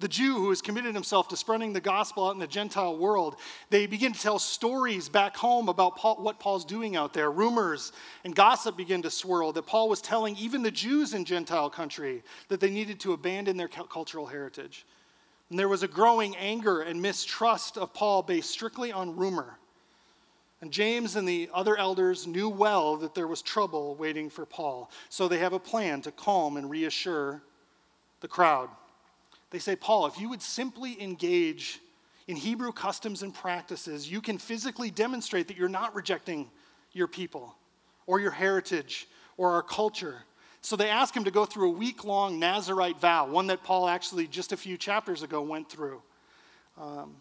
The 0.00 0.06
Jew 0.06 0.34
who 0.34 0.50
has 0.50 0.62
committed 0.62 0.94
himself 0.94 1.26
to 1.28 1.36
spreading 1.36 1.72
the 1.72 1.80
gospel 1.80 2.28
out 2.28 2.34
in 2.34 2.38
the 2.38 2.46
Gentile 2.46 2.96
world, 2.96 3.34
they 3.70 3.86
begin 3.86 4.12
to 4.12 4.20
tell 4.20 4.38
stories 4.38 5.08
back 5.08 5.36
home 5.36 5.68
about 5.68 5.96
Paul, 5.96 6.22
what 6.22 6.38
Paul's 6.38 6.64
doing 6.64 6.94
out 6.94 7.12
there. 7.12 7.32
Rumors 7.32 7.90
and 8.24 8.32
gossip 8.32 8.76
begin 8.76 9.02
to 9.02 9.10
swirl 9.10 9.52
that 9.54 9.66
Paul 9.66 9.88
was 9.88 10.00
telling 10.00 10.36
even 10.36 10.62
the 10.62 10.70
Jews 10.70 11.14
in 11.14 11.24
Gentile 11.24 11.68
country 11.68 12.22
that 12.46 12.60
they 12.60 12.70
needed 12.70 13.00
to 13.00 13.12
abandon 13.12 13.56
their 13.56 13.66
cultural 13.66 14.26
heritage. 14.26 14.86
And 15.50 15.58
there 15.58 15.68
was 15.68 15.82
a 15.82 15.88
growing 15.88 16.36
anger 16.36 16.82
and 16.82 17.00
mistrust 17.00 17.78
of 17.78 17.94
Paul 17.94 18.22
based 18.22 18.50
strictly 18.50 18.92
on 18.92 19.16
rumor. 19.16 19.58
And 20.60 20.72
James 20.72 21.16
and 21.16 21.26
the 21.26 21.48
other 21.54 21.76
elders 21.76 22.26
knew 22.26 22.48
well 22.48 22.96
that 22.96 23.14
there 23.14 23.28
was 23.28 23.42
trouble 23.42 23.94
waiting 23.94 24.28
for 24.28 24.44
Paul. 24.44 24.90
So 25.08 25.28
they 25.28 25.38
have 25.38 25.52
a 25.52 25.60
plan 25.60 26.02
to 26.02 26.10
calm 26.10 26.56
and 26.56 26.68
reassure 26.68 27.42
the 28.20 28.28
crowd. 28.28 28.68
They 29.50 29.60
say, 29.60 29.76
Paul, 29.76 30.06
if 30.06 30.20
you 30.20 30.28
would 30.28 30.42
simply 30.42 31.00
engage 31.00 31.80
in 32.26 32.36
Hebrew 32.36 32.72
customs 32.72 33.22
and 33.22 33.32
practices, 33.32 34.10
you 34.10 34.20
can 34.20 34.36
physically 34.36 34.90
demonstrate 34.90 35.48
that 35.48 35.56
you're 35.56 35.68
not 35.68 35.94
rejecting 35.94 36.50
your 36.92 37.06
people 37.06 37.54
or 38.06 38.20
your 38.20 38.32
heritage 38.32 39.06
or 39.36 39.52
our 39.52 39.62
culture. 39.62 40.16
So 40.60 40.76
they 40.76 40.88
ask 40.88 41.16
him 41.16 41.24
to 41.24 41.30
go 41.30 41.44
through 41.44 41.68
a 41.68 41.72
week 41.72 42.04
long 42.04 42.38
Nazarite 42.38 43.00
vow, 43.00 43.26
one 43.26 43.46
that 43.46 43.62
Paul 43.62 43.88
actually 43.88 44.26
just 44.26 44.52
a 44.52 44.56
few 44.56 44.76
chapters 44.76 45.22
ago 45.22 45.40
went 45.40 45.70
through, 45.70 46.02
um, 46.80 47.16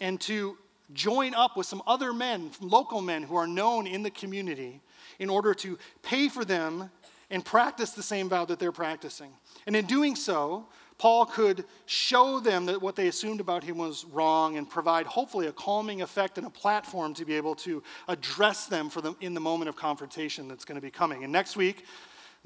and 0.00 0.20
to 0.22 0.56
join 0.94 1.34
up 1.34 1.56
with 1.56 1.66
some 1.66 1.82
other 1.86 2.12
men, 2.12 2.50
local 2.60 3.02
men 3.02 3.22
who 3.22 3.36
are 3.36 3.46
known 3.46 3.86
in 3.86 4.02
the 4.02 4.10
community, 4.10 4.80
in 5.18 5.28
order 5.28 5.52
to 5.54 5.78
pay 6.02 6.28
for 6.28 6.44
them 6.44 6.90
and 7.30 7.44
practice 7.44 7.90
the 7.90 8.02
same 8.02 8.28
vow 8.28 8.44
that 8.44 8.58
they're 8.58 8.72
practicing. 8.72 9.30
And 9.66 9.76
in 9.76 9.84
doing 9.84 10.16
so, 10.16 10.66
Paul 10.96 11.26
could 11.26 11.64
show 11.86 12.40
them 12.40 12.66
that 12.66 12.82
what 12.82 12.96
they 12.96 13.06
assumed 13.06 13.40
about 13.40 13.62
him 13.62 13.78
was 13.78 14.04
wrong 14.06 14.56
and 14.56 14.68
provide, 14.68 15.06
hopefully, 15.06 15.46
a 15.46 15.52
calming 15.52 16.02
effect 16.02 16.38
and 16.38 16.46
a 16.46 16.50
platform 16.50 17.14
to 17.14 17.24
be 17.24 17.34
able 17.34 17.54
to 17.56 17.82
address 18.08 18.66
them 18.66 18.90
for 18.90 19.00
them 19.00 19.14
in 19.20 19.34
the 19.34 19.40
moment 19.40 19.68
of 19.68 19.76
confrontation 19.76 20.48
that's 20.48 20.64
going 20.64 20.76
to 20.76 20.82
be 20.82 20.90
coming. 20.90 21.22
And 21.22 21.32
next 21.32 21.56
week, 21.56 21.84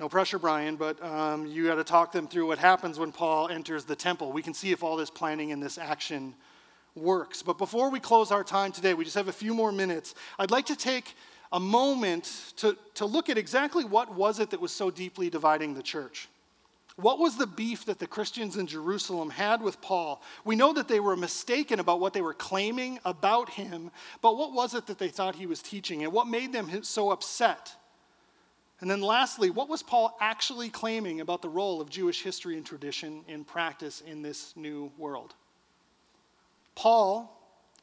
no 0.03 0.09
pressure, 0.09 0.41
Brian, 0.41 0.75
but 0.75 1.01
um, 1.01 1.47
you 1.47 1.69
got 1.69 1.77
to 1.77 1.85
talk 1.85 2.11
them 2.11 2.27
through 2.27 2.49
what 2.49 2.59
happens 2.59 2.99
when 2.99 3.13
Paul 3.13 3.49
enters 3.49 3.85
the 3.85 3.95
temple. 3.95 4.33
We 4.33 4.43
can 4.43 4.53
see 4.53 4.73
if 4.73 4.83
all 4.83 4.97
this 4.97 5.11
planning 5.11 5.53
and 5.53 5.63
this 5.63 5.79
action 5.79 6.35
works. 6.97 7.41
But 7.41 7.57
before 7.57 7.89
we 7.89 8.01
close 8.01 8.33
our 8.33 8.43
time 8.43 8.73
today, 8.73 8.95
we 8.95 9.05
just 9.05 9.15
have 9.15 9.29
a 9.29 9.33
few 9.33 9.55
more 9.55 9.71
minutes. 9.71 10.17
I'd 10.41 10.51
like 10.51 10.67
to 10.67 10.75
take 10.75 11.15
a 11.53 11.61
moment 11.61 12.53
to, 12.57 12.77
to 12.95 13.07
look 13.07 13.31
at 13.31 13.39
exactly 13.39 13.85
what 13.85 14.13
was 14.17 14.41
it 14.41 14.51
that 14.51 14.61
was 14.61 14.73
so 14.73 14.91
deeply 14.91 15.31
dividing 15.31 15.75
the 15.75 15.85
church. 15.85 16.29
What 16.97 17.21
was 17.21 17.37
the 17.37 17.47
beef 17.47 17.85
that 17.85 18.01
the 18.01 18.09
Christians 18.09 18.57
in 18.57 18.67
Jerusalem 18.67 19.31
had 19.31 19.63
with 19.63 19.81
Paul? 19.81 20.21
We 20.45 20.57
know 20.57 20.73
that 20.73 20.89
they 20.89 20.99
were 20.99 21.15
mistaken 21.15 21.79
about 21.79 22.01
what 22.01 22.13
they 22.13 22.23
were 22.23 22.35
claiming 22.35 22.99
about 23.05 23.51
him, 23.51 23.93
but 24.21 24.37
what 24.37 24.53
was 24.53 24.75
it 24.75 24.89
that 24.89 24.99
they 24.99 25.11
thought 25.11 25.37
he 25.37 25.47
was 25.47 25.63
teaching, 25.63 26.03
and 26.03 26.13
what 26.13 26.27
made 26.27 26.53
them 26.53 26.83
so 26.83 27.13
upset? 27.13 27.77
And 28.83 28.91
then 28.91 29.01
lastly, 29.01 29.49
what 29.49 29.69
was 29.69 29.81
Paul 29.81 30.17
actually 30.21 30.69
claiming 30.69 31.21
about 31.21 31.41
the 31.41 31.49
role 31.49 31.81
of 31.81 31.89
Jewish 31.89 32.23
history 32.23 32.57
and 32.57 32.67
tradition 32.67 33.25
in 33.29 33.45
practice 33.45 34.03
in 34.05 34.23
this 34.23 34.55
new 34.57 34.91
world? 34.99 35.37
Paul, 36.75 37.33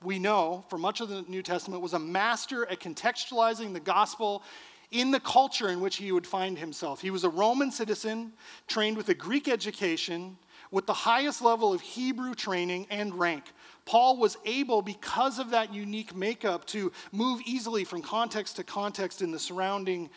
we 0.03 0.19
know 0.19 0.65
for 0.69 0.77
much 0.77 0.99
of 0.99 1.07
the 1.07 1.21
New 1.21 1.41
Testament, 1.41 1.81
was 1.81 1.93
a 1.93 1.99
master 1.99 2.65
at 2.65 2.81
contextualizing 2.81 3.71
the 3.71 3.79
gospel 3.79 4.43
in 4.91 5.11
the 5.11 5.21
culture 5.21 5.69
in 5.69 5.79
which 5.79 5.95
he 5.95 6.11
would 6.11 6.27
find 6.27 6.59
himself. 6.59 6.99
He 6.99 7.11
was 7.11 7.23
a 7.23 7.29
Roman 7.29 7.71
citizen, 7.71 8.33
trained 8.67 8.97
with 8.97 9.07
a 9.07 9.13
Greek 9.13 9.47
education, 9.47 10.37
with 10.69 10.85
the 10.85 10.93
highest 10.93 11.41
level 11.41 11.71
of 11.71 11.79
Hebrew 11.79 12.35
training 12.35 12.87
and 12.89 13.17
rank. 13.17 13.45
Paul 13.85 14.17
was 14.17 14.35
able, 14.45 14.81
because 14.81 15.39
of 15.39 15.51
that 15.51 15.73
unique 15.73 16.13
makeup, 16.13 16.65
to 16.67 16.91
move 17.13 17.39
easily 17.45 17.85
from 17.85 18.01
context 18.01 18.57
to 18.57 18.65
context 18.65 19.21
in 19.21 19.31
the 19.31 19.39
surrounding 19.39 20.09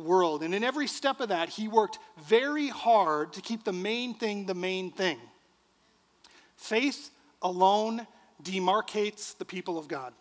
world. 0.00 0.42
And 0.42 0.54
in 0.54 0.64
every 0.64 0.86
step 0.86 1.20
of 1.20 1.28
that, 1.28 1.48
he 1.48 1.68
worked 1.68 1.98
very 2.22 2.68
hard 2.68 3.32
to 3.34 3.40
keep 3.40 3.64
the 3.64 3.72
main 3.72 4.14
thing 4.14 4.46
the 4.46 4.54
main 4.54 4.90
thing. 4.90 5.18
Faith 6.56 7.10
alone 7.42 8.06
demarcates 8.42 9.36
the 9.36 9.44
people 9.44 9.78
of 9.78 9.88
God. 9.88 10.12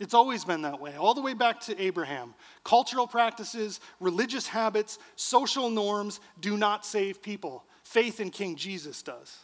It's 0.00 0.14
always 0.14 0.44
been 0.44 0.62
that 0.62 0.80
way, 0.80 0.94
all 0.96 1.14
the 1.14 1.20
way 1.20 1.34
back 1.34 1.60
to 1.62 1.80
Abraham. 1.80 2.34
Cultural 2.62 3.06
practices, 3.06 3.80
religious 3.98 4.46
habits, 4.46 4.98
social 5.16 5.70
norms 5.70 6.20
do 6.40 6.56
not 6.56 6.86
save 6.86 7.20
people. 7.20 7.64
Faith 7.82 8.20
in 8.20 8.30
King 8.30 8.54
Jesus 8.54 9.02
does. 9.02 9.38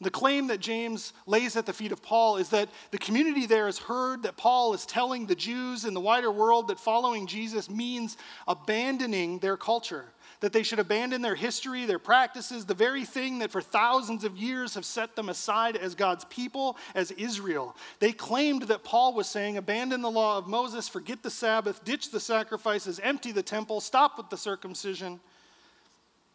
The 0.00 0.10
claim 0.10 0.48
that 0.48 0.60
James 0.60 1.12
lays 1.26 1.56
at 1.56 1.66
the 1.66 1.72
feet 1.72 1.92
of 1.92 2.02
Paul 2.02 2.36
is 2.36 2.48
that 2.48 2.68
the 2.90 2.98
community 2.98 3.46
there 3.46 3.66
has 3.66 3.78
heard 3.78 4.24
that 4.24 4.36
Paul 4.36 4.74
is 4.74 4.84
telling 4.84 5.26
the 5.26 5.36
Jews 5.36 5.84
in 5.84 5.94
the 5.94 6.00
wider 6.00 6.32
world 6.32 6.68
that 6.68 6.80
following 6.80 7.26
Jesus 7.26 7.70
means 7.70 8.16
abandoning 8.48 9.38
their 9.38 9.56
culture, 9.56 10.06
that 10.40 10.52
they 10.52 10.64
should 10.64 10.80
abandon 10.80 11.22
their 11.22 11.36
history, 11.36 11.86
their 11.86 12.00
practices, 12.00 12.66
the 12.66 12.74
very 12.74 13.04
thing 13.04 13.38
that 13.38 13.52
for 13.52 13.60
thousands 13.62 14.24
of 14.24 14.36
years 14.36 14.74
have 14.74 14.84
set 14.84 15.14
them 15.14 15.28
aside 15.28 15.76
as 15.76 15.94
God's 15.94 16.24
people, 16.24 16.76
as 16.96 17.12
Israel. 17.12 17.76
They 18.00 18.12
claimed 18.12 18.62
that 18.62 18.82
Paul 18.82 19.14
was 19.14 19.28
saying, 19.28 19.56
abandon 19.56 20.02
the 20.02 20.10
law 20.10 20.38
of 20.38 20.48
Moses, 20.48 20.88
forget 20.88 21.22
the 21.22 21.30
Sabbath, 21.30 21.84
ditch 21.84 22.10
the 22.10 22.20
sacrifices, 22.20 23.00
empty 23.00 23.30
the 23.30 23.44
temple, 23.44 23.80
stop 23.80 24.18
with 24.18 24.28
the 24.28 24.36
circumcision. 24.36 25.20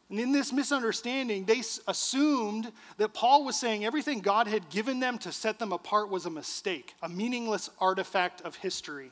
And 0.09 0.19
in 0.19 0.31
this 0.31 0.51
misunderstanding, 0.51 1.45
they 1.45 1.61
assumed 1.87 2.71
that 2.97 3.13
Paul 3.13 3.45
was 3.45 3.55
saying 3.55 3.85
everything 3.85 4.21
God 4.21 4.47
had 4.47 4.69
given 4.69 4.99
them 4.99 5.19
to 5.19 5.31
set 5.31 5.59
them 5.59 5.71
apart 5.71 6.09
was 6.09 6.25
a 6.25 6.31
mistake, 6.31 6.95
a 7.03 7.09
meaningless 7.09 7.69
artifact 7.79 8.41
of 8.41 8.55
history. 8.55 9.11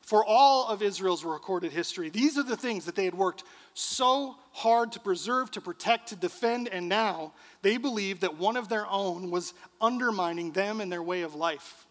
For 0.00 0.24
all 0.24 0.68
of 0.68 0.82
Israel's 0.82 1.24
recorded 1.24 1.70
history, 1.70 2.08
these 2.08 2.38
are 2.38 2.42
the 2.42 2.56
things 2.56 2.86
that 2.86 2.96
they 2.96 3.04
had 3.04 3.14
worked 3.14 3.44
so 3.74 4.36
hard 4.52 4.92
to 4.92 5.00
preserve, 5.00 5.50
to 5.52 5.60
protect, 5.60 6.08
to 6.08 6.16
defend, 6.16 6.68
and 6.68 6.88
now 6.88 7.32
they 7.62 7.76
believed 7.76 8.22
that 8.22 8.38
one 8.38 8.56
of 8.56 8.68
their 8.68 8.86
own 8.88 9.30
was 9.30 9.52
undermining 9.80 10.50
them 10.52 10.80
and 10.80 10.90
their 10.90 11.02
way 11.02 11.22
of 11.22 11.34
life. 11.34 11.86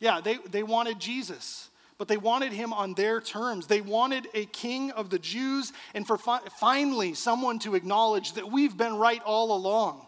Yeah, 0.00 0.20
they, 0.20 0.36
they 0.50 0.62
wanted 0.62 1.00
Jesus 1.00 1.70
but 1.98 2.08
they 2.08 2.16
wanted 2.16 2.52
him 2.52 2.72
on 2.72 2.94
their 2.94 3.20
terms. 3.20 3.66
They 3.66 3.80
wanted 3.80 4.26
a 4.34 4.46
king 4.46 4.90
of 4.92 5.10
the 5.10 5.18
Jews, 5.18 5.72
and 5.94 6.06
for 6.06 6.18
fi- 6.18 6.40
finally 6.58 7.14
someone 7.14 7.58
to 7.60 7.74
acknowledge 7.74 8.32
that 8.34 8.50
we've 8.50 8.76
been 8.76 8.96
right 8.96 9.22
all 9.24 9.56
along 9.56 10.06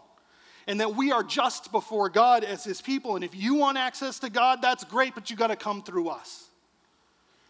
and 0.67 0.81
that 0.81 0.95
we 0.95 1.11
are 1.13 1.23
just 1.23 1.71
before 1.71 2.09
God 2.09 2.43
as 2.43 2.63
his 2.63 2.81
people. 2.81 3.15
And 3.15 3.23
if 3.23 3.33
you 3.33 3.55
want 3.55 3.77
access 3.77 4.19
to 4.19 4.29
God, 4.29 4.61
that's 4.61 4.83
great, 4.83 5.15
but 5.15 5.29
you 5.29 5.37
got 5.37 5.47
to 5.47 5.55
come 5.55 5.81
through 5.81 6.09
us. 6.09 6.45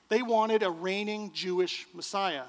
They 0.10 0.22
wanted 0.22 0.64
a 0.64 0.70
reigning 0.70 1.32
Jewish 1.34 1.88
Messiah. 1.94 2.44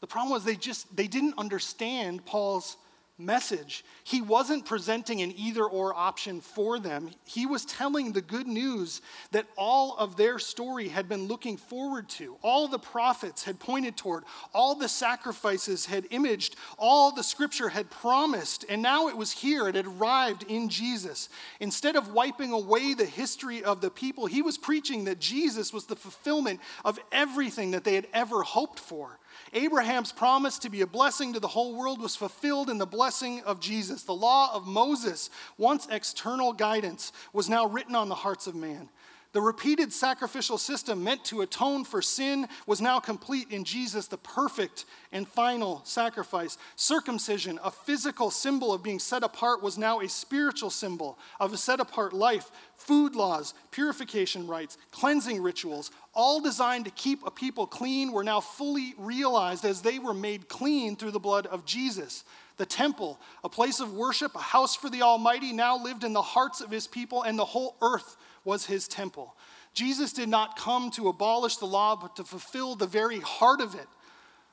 The 0.00 0.06
problem 0.06 0.32
was 0.32 0.44
they 0.44 0.56
just 0.56 0.94
they 0.94 1.06
didn't 1.06 1.34
understand 1.38 2.24
Paul's 2.26 2.76
message. 3.24 3.84
He 4.04 4.20
wasn't 4.20 4.66
presenting 4.66 5.22
an 5.22 5.32
either 5.36 5.64
or 5.64 5.94
option 5.94 6.40
for 6.40 6.78
them. 6.78 7.10
He 7.24 7.46
was 7.46 7.64
telling 7.64 8.12
the 8.12 8.20
good 8.20 8.46
news 8.46 9.00
that 9.30 9.46
all 9.56 9.96
of 9.96 10.16
their 10.16 10.38
story 10.38 10.88
had 10.88 11.08
been 11.08 11.28
looking 11.28 11.56
forward 11.56 12.08
to. 12.10 12.36
All 12.42 12.68
the 12.68 12.78
prophets 12.78 13.44
had 13.44 13.58
pointed 13.58 13.96
toward, 13.96 14.24
all 14.52 14.74
the 14.74 14.88
sacrifices 14.88 15.86
had 15.86 16.06
imaged, 16.10 16.56
all 16.78 17.12
the 17.12 17.22
scripture 17.22 17.68
had 17.68 17.90
promised, 17.90 18.64
and 18.68 18.82
now 18.82 19.08
it 19.08 19.16
was 19.16 19.32
here. 19.32 19.68
It 19.68 19.74
had 19.74 19.86
arrived 19.86 20.44
in 20.48 20.68
Jesus. 20.68 21.28
Instead 21.60 21.96
of 21.96 22.12
wiping 22.12 22.52
away 22.52 22.94
the 22.94 23.04
history 23.04 23.62
of 23.62 23.80
the 23.80 23.90
people, 23.90 24.26
he 24.26 24.42
was 24.42 24.58
preaching 24.58 25.04
that 25.04 25.20
Jesus 25.20 25.72
was 25.72 25.86
the 25.86 25.96
fulfillment 25.96 26.60
of 26.84 26.98
everything 27.12 27.72
that 27.72 27.84
they 27.84 27.94
had 27.94 28.08
ever 28.12 28.42
hoped 28.42 28.78
for. 28.78 29.18
Abraham's 29.52 30.12
promise 30.12 30.58
to 30.60 30.70
be 30.70 30.80
a 30.80 30.86
blessing 30.86 31.32
to 31.32 31.40
the 31.40 31.48
whole 31.48 31.74
world 31.74 32.00
was 32.00 32.16
fulfilled 32.16 32.70
in 32.70 32.78
the 32.78 32.86
blessing 32.86 33.42
of 33.44 33.60
Jesus. 33.60 34.02
The 34.02 34.14
law 34.14 34.54
of 34.54 34.66
Moses, 34.66 35.30
once 35.58 35.86
external 35.90 36.52
guidance, 36.52 37.12
was 37.32 37.48
now 37.48 37.66
written 37.66 37.94
on 37.94 38.08
the 38.08 38.14
hearts 38.14 38.46
of 38.46 38.54
man. 38.54 38.88
The 39.32 39.40
repeated 39.40 39.94
sacrificial 39.94 40.58
system 40.58 41.02
meant 41.02 41.24
to 41.26 41.40
atone 41.40 41.84
for 41.84 42.02
sin 42.02 42.48
was 42.66 42.82
now 42.82 43.00
complete 43.00 43.50
in 43.50 43.64
Jesus, 43.64 44.06
the 44.06 44.18
perfect 44.18 44.84
and 45.10 45.26
final 45.26 45.80
sacrifice. 45.84 46.58
Circumcision, 46.76 47.58
a 47.64 47.70
physical 47.70 48.30
symbol 48.30 48.74
of 48.74 48.82
being 48.82 48.98
set 48.98 49.24
apart, 49.24 49.62
was 49.62 49.78
now 49.78 50.00
a 50.00 50.08
spiritual 50.08 50.68
symbol 50.68 51.18
of 51.40 51.54
a 51.54 51.56
set 51.56 51.80
apart 51.80 52.12
life. 52.12 52.50
Food 52.76 53.14
laws, 53.14 53.54
purification 53.70 54.46
rites, 54.46 54.76
cleansing 54.90 55.42
rituals, 55.42 55.90
all 56.12 56.40
designed 56.40 56.84
to 56.84 56.90
keep 56.90 57.26
a 57.26 57.30
people 57.30 57.66
clean, 57.66 58.12
were 58.12 58.24
now 58.24 58.40
fully 58.40 58.94
realized 58.98 59.64
as 59.64 59.80
they 59.80 59.98
were 59.98 60.12
made 60.12 60.48
clean 60.48 60.94
through 60.94 61.10
the 61.10 61.18
blood 61.18 61.46
of 61.46 61.64
Jesus. 61.64 62.24
The 62.58 62.66
temple, 62.66 63.18
a 63.42 63.48
place 63.48 63.80
of 63.80 63.94
worship, 63.94 64.34
a 64.34 64.40
house 64.40 64.76
for 64.76 64.90
the 64.90 65.02
Almighty, 65.02 65.52
now 65.52 65.82
lived 65.82 66.04
in 66.04 66.12
the 66.12 66.22
hearts 66.22 66.60
of 66.60 66.70
his 66.70 66.86
people, 66.86 67.22
and 67.22 67.38
the 67.38 67.44
whole 67.44 67.76
earth 67.80 68.16
was 68.44 68.66
his 68.66 68.86
temple. 68.86 69.34
Jesus 69.74 70.12
did 70.12 70.28
not 70.28 70.56
come 70.56 70.90
to 70.92 71.08
abolish 71.08 71.56
the 71.56 71.66
law, 71.66 71.96
but 71.96 72.16
to 72.16 72.24
fulfill 72.24 72.74
the 72.74 72.86
very 72.86 73.20
heart 73.20 73.60
of 73.60 73.74
it. 73.74 73.86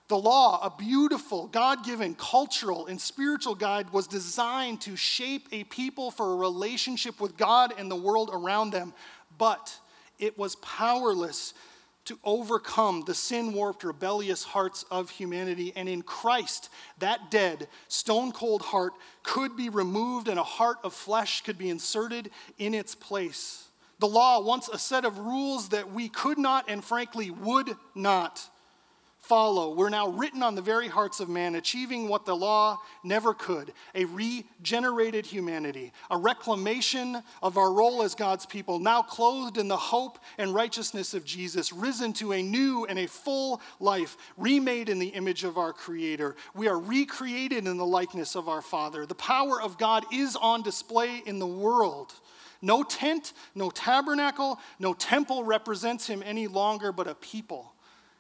The 0.08 0.18
law, 0.18 0.60
a 0.66 0.76
beautiful, 0.76 1.48
God 1.48 1.86
given 1.86 2.16
cultural 2.16 2.88
and 2.88 3.00
spiritual 3.00 3.54
guide, 3.54 3.92
was 3.92 4.08
designed 4.08 4.82
to 4.82 4.96
shape 4.96 5.48
a 5.52 5.66
people 5.66 6.10
for 6.10 6.34
a 6.34 6.36
relationship 6.36 7.22
with 7.22 7.38
God 7.38 7.74
and 7.78 7.92
the 7.92 7.96
world 7.96 8.32
around 8.34 8.72
them, 8.72 8.94
but 9.38 9.78
it 10.18 10.38
was 10.38 10.56
powerless 10.56 11.54
to 12.06 12.18
overcome 12.24 13.04
the 13.06 13.14
sin 13.14 13.54
warped, 13.54 13.84
rebellious 13.84 14.44
hearts 14.44 14.84
of 14.90 15.10
humanity. 15.10 15.74
And 15.76 15.88
in 15.88 16.02
Christ, 16.02 16.70
that 17.00 17.30
dead, 17.30 17.68
stone 17.88 18.32
cold 18.32 18.62
heart 18.62 18.94
could 19.24 19.56
be 19.56 19.70
removed 19.70 20.28
and 20.28 20.40
a 20.40 20.44
heart 20.44 20.78
of 20.84 20.94
flesh 20.94 21.42
could 21.42 21.58
be 21.58 21.70
inserted 21.70 22.32
in 22.58 22.74
its 22.74 22.96
place. 22.96 23.68
The 24.00 24.08
law, 24.08 24.42
once 24.42 24.70
a 24.70 24.80
set 24.80 25.06
of 25.06 25.20
rules 25.20 25.70
that 25.70 25.92
we 25.92 26.10
could 26.10 26.38
not 26.38 26.66
and 26.70 26.84
frankly 26.84 27.30
would 27.30 27.76
not 27.94 28.50
follow, 29.30 29.76
were 29.76 29.92
now 29.92 30.08
written 30.08 30.42
on 30.42 30.56
the 30.56 30.62
very 30.62 30.88
hearts 30.88 31.20
of 31.20 31.30
man, 31.30 31.54
achieving 31.54 32.08
what 32.08 32.26
the 32.26 32.36
law 32.36 32.80
never 33.04 33.32
could 33.36 33.72
a 33.94 34.04
regenerated 34.06 35.24
humanity, 35.24 35.94
a 36.10 36.18
reclamation 36.18 37.22
of 37.44 37.56
our 37.56 37.72
role 37.72 38.02
as 38.02 38.16
God's 38.16 38.48
people, 38.48 38.80
now 38.80 39.04
clothed 39.04 39.60
in 39.60 39.68
the 39.68 39.78
hope 39.78 40.18
and 40.40 40.54
righteousness 40.54 41.14
of 41.14 41.24
Jesus, 41.26 41.72
risen 41.72 42.12
to 42.14 42.34
a 42.34 42.42
new 42.42 42.86
and 42.86 42.98
a 42.98 43.08
full 43.08 43.62
life, 43.80 44.18
remade 44.36 44.90
in 44.90 44.98
the 44.98 45.10
image 45.10 45.44
of 45.44 45.60
our 45.60 45.74
Creator. 45.74 46.36
We 46.56 46.68
are 46.68 46.80
recreated 46.80 47.68
in 47.68 47.78
the 47.78 47.86
likeness 47.86 48.36
of 48.36 48.50
our 48.50 48.64
Father. 48.64 49.06
The 49.06 49.14
power 49.14 49.62
of 49.62 49.78
God 49.78 50.06
is 50.12 50.36
on 50.36 50.64
display 50.64 51.22
in 51.28 51.38
the 51.38 51.48
world. 51.48 52.14
No 52.64 52.82
tent, 52.82 53.34
no 53.54 53.70
tabernacle, 53.70 54.60
no 54.80 54.96
temple 54.96 55.44
represents 55.44 56.08
him 56.08 56.24
any 56.26 56.48
longer, 56.48 56.92
but 56.92 57.08
a 57.08 57.14
people. 57.14 57.74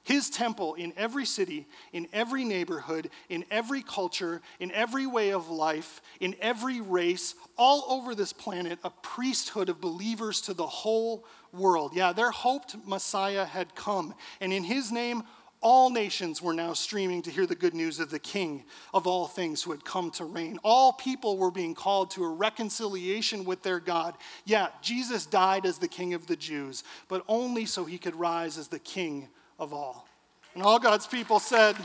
His 0.09 0.31
temple 0.31 0.73
in 0.73 0.91
every 0.97 1.23
city, 1.23 1.67
in 1.93 2.07
every 2.11 2.43
neighborhood, 2.43 3.11
in 3.29 3.45
every 3.51 3.83
culture, 3.83 4.41
in 4.59 4.71
every 4.71 5.05
way 5.05 5.33
of 5.33 5.51
life, 5.51 6.01
in 6.19 6.35
every 6.41 6.81
race, 6.81 7.35
all 7.59 7.85
over 7.87 8.15
this 8.15 8.33
planet, 8.33 8.79
a 8.83 8.89
priesthood 8.89 9.69
of 9.69 9.79
believers 9.79 10.41
to 10.41 10.55
the 10.55 10.65
whole 10.65 11.25
world. 11.53 11.91
Yeah, 11.93 12.11
their 12.11 12.31
hoped 12.31 12.75
Messiah 12.87 13.45
had 13.45 13.75
come. 13.75 14.15
And 14.41 14.51
in 14.51 14.63
his 14.63 14.91
name, 14.91 15.21
all 15.61 15.91
nations 15.91 16.41
were 16.41 16.55
now 16.55 16.73
streaming 16.73 17.21
to 17.21 17.29
hear 17.29 17.45
the 17.45 17.53
good 17.53 17.75
news 17.75 17.99
of 17.99 18.09
the 18.09 18.17
King 18.17 18.63
of 18.95 19.05
all 19.05 19.27
things 19.27 19.61
who 19.61 19.69
had 19.69 19.85
come 19.85 20.09
to 20.13 20.25
reign. 20.25 20.57
All 20.63 20.91
people 20.91 21.37
were 21.37 21.51
being 21.51 21.75
called 21.75 22.09
to 22.11 22.23
a 22.23 22.29
reconciliation 22.29 23.45
with 23.45 23.61
their 23.61 23.79
God. 23.79 24.15
Yeah, 24.43 24.69
Jesus 24.81 25.27
died 25.27 25.67
as 25.67 25.77
the 25.77 25.87
King 25.87 26.15
of 26.15 26.25
the 26.25 26.35
Jews, 26.35 26.83
but 27.07 27.23
only 27.27 27.67
so 27.67 27.85
he 27.85 27.99
could 27.99 28.15
rise 28.15 28.57
as 28.57 28.69
the 28.69 28.79
King 28.79 29.27
of 29.59 29.73
all. 29.73 30.07
And 30.55 30.63
all 30.63 30.79
God's 30.79 31.05
people 31.05 31.39
said, 31.39 31.75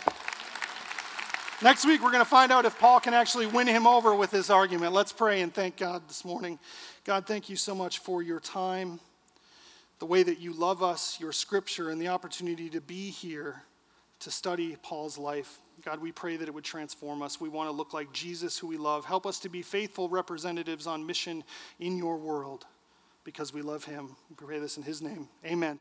Next 1.62 1.86
week, 1.86 2.02
we're 2.02 2.10
going 2.10 2.24
to 2.24 2.28
find 2.28 2.52
out 2.52 2.64
if 2.64 2.78
Paul 2.78 3.00
can 3.00 3.14
actually 3.14 3.46
win 3.46 3.66
him 3.66 3.86
over 3.86 4.14
with 4.14 4.30
his 4.30 4.50
argument. 4.50 4.92
Let's 4.92 5.12
pray 5.12 5.40
and 5.40 5.54
thank 5.54 5.76
God 5.76 6.02
this 6.08 6.24
morning. 6.24 6.58
God, 7.04 7.26
thank 7.26 7.48
you 7.48 7.56
so 7.56 7.74
much 7.74 8.00
for 8.00 8.22
your 8.22 8.40
time 8.40 9.00
the 10.00 10.06
way 10.06 10.22
that 10.22 10.40
you 10.40 10.52
love 10.52 10.82
us, 10.82 11.18
your 11.20 11.32
scripture, 11.32 11.90
and 11.90 12.00
the 12.00 12.08
opportunity 12.08 12.68
to 12.70 12.80
be 12.80 13.08
here 13.08 13.62
to 14.20 14.30
study 14.30 14.76
Paul's 14.82 15.16
life. 15.16 15.58
God, 15.84 16.00
we 16.00 16.12
pray 16.12 16.36
that 16.36 16.48
it 16.48 16.52
would 16.52 16.64
transform 16.64 17.22
us. 17.22 17.40
We 17.40 17.48
want 17.48 17.68
to 17.68 17.72
look 17.72 17.94
like 17.94 18.12
Jesus, 18.12 18.58
who 18.58 18.66
we 18.66 18.76
love. 18.76 19.04
Help 19.04 19.24
us 19.24 19.38
to 19.40 19.48
be 19.48 19.62
faithful 19.62 20.08
representatives 20.08 20.86
on 20.86 21.06
mission 21.06 21.44
in 21.78 21.96
your 21.96 22.16
world 22.16 22.66
because 23.22 23.54
we 23.54 23.62
love 23.62 23.84
him. 23.84 24.16
We 24.28 24.36
pray 24.36 24.58
this 24.58 24.76
in 24.76 24.82
his 24.82 25.00
name. 25.00 25.28
Amen. 25.46 25.78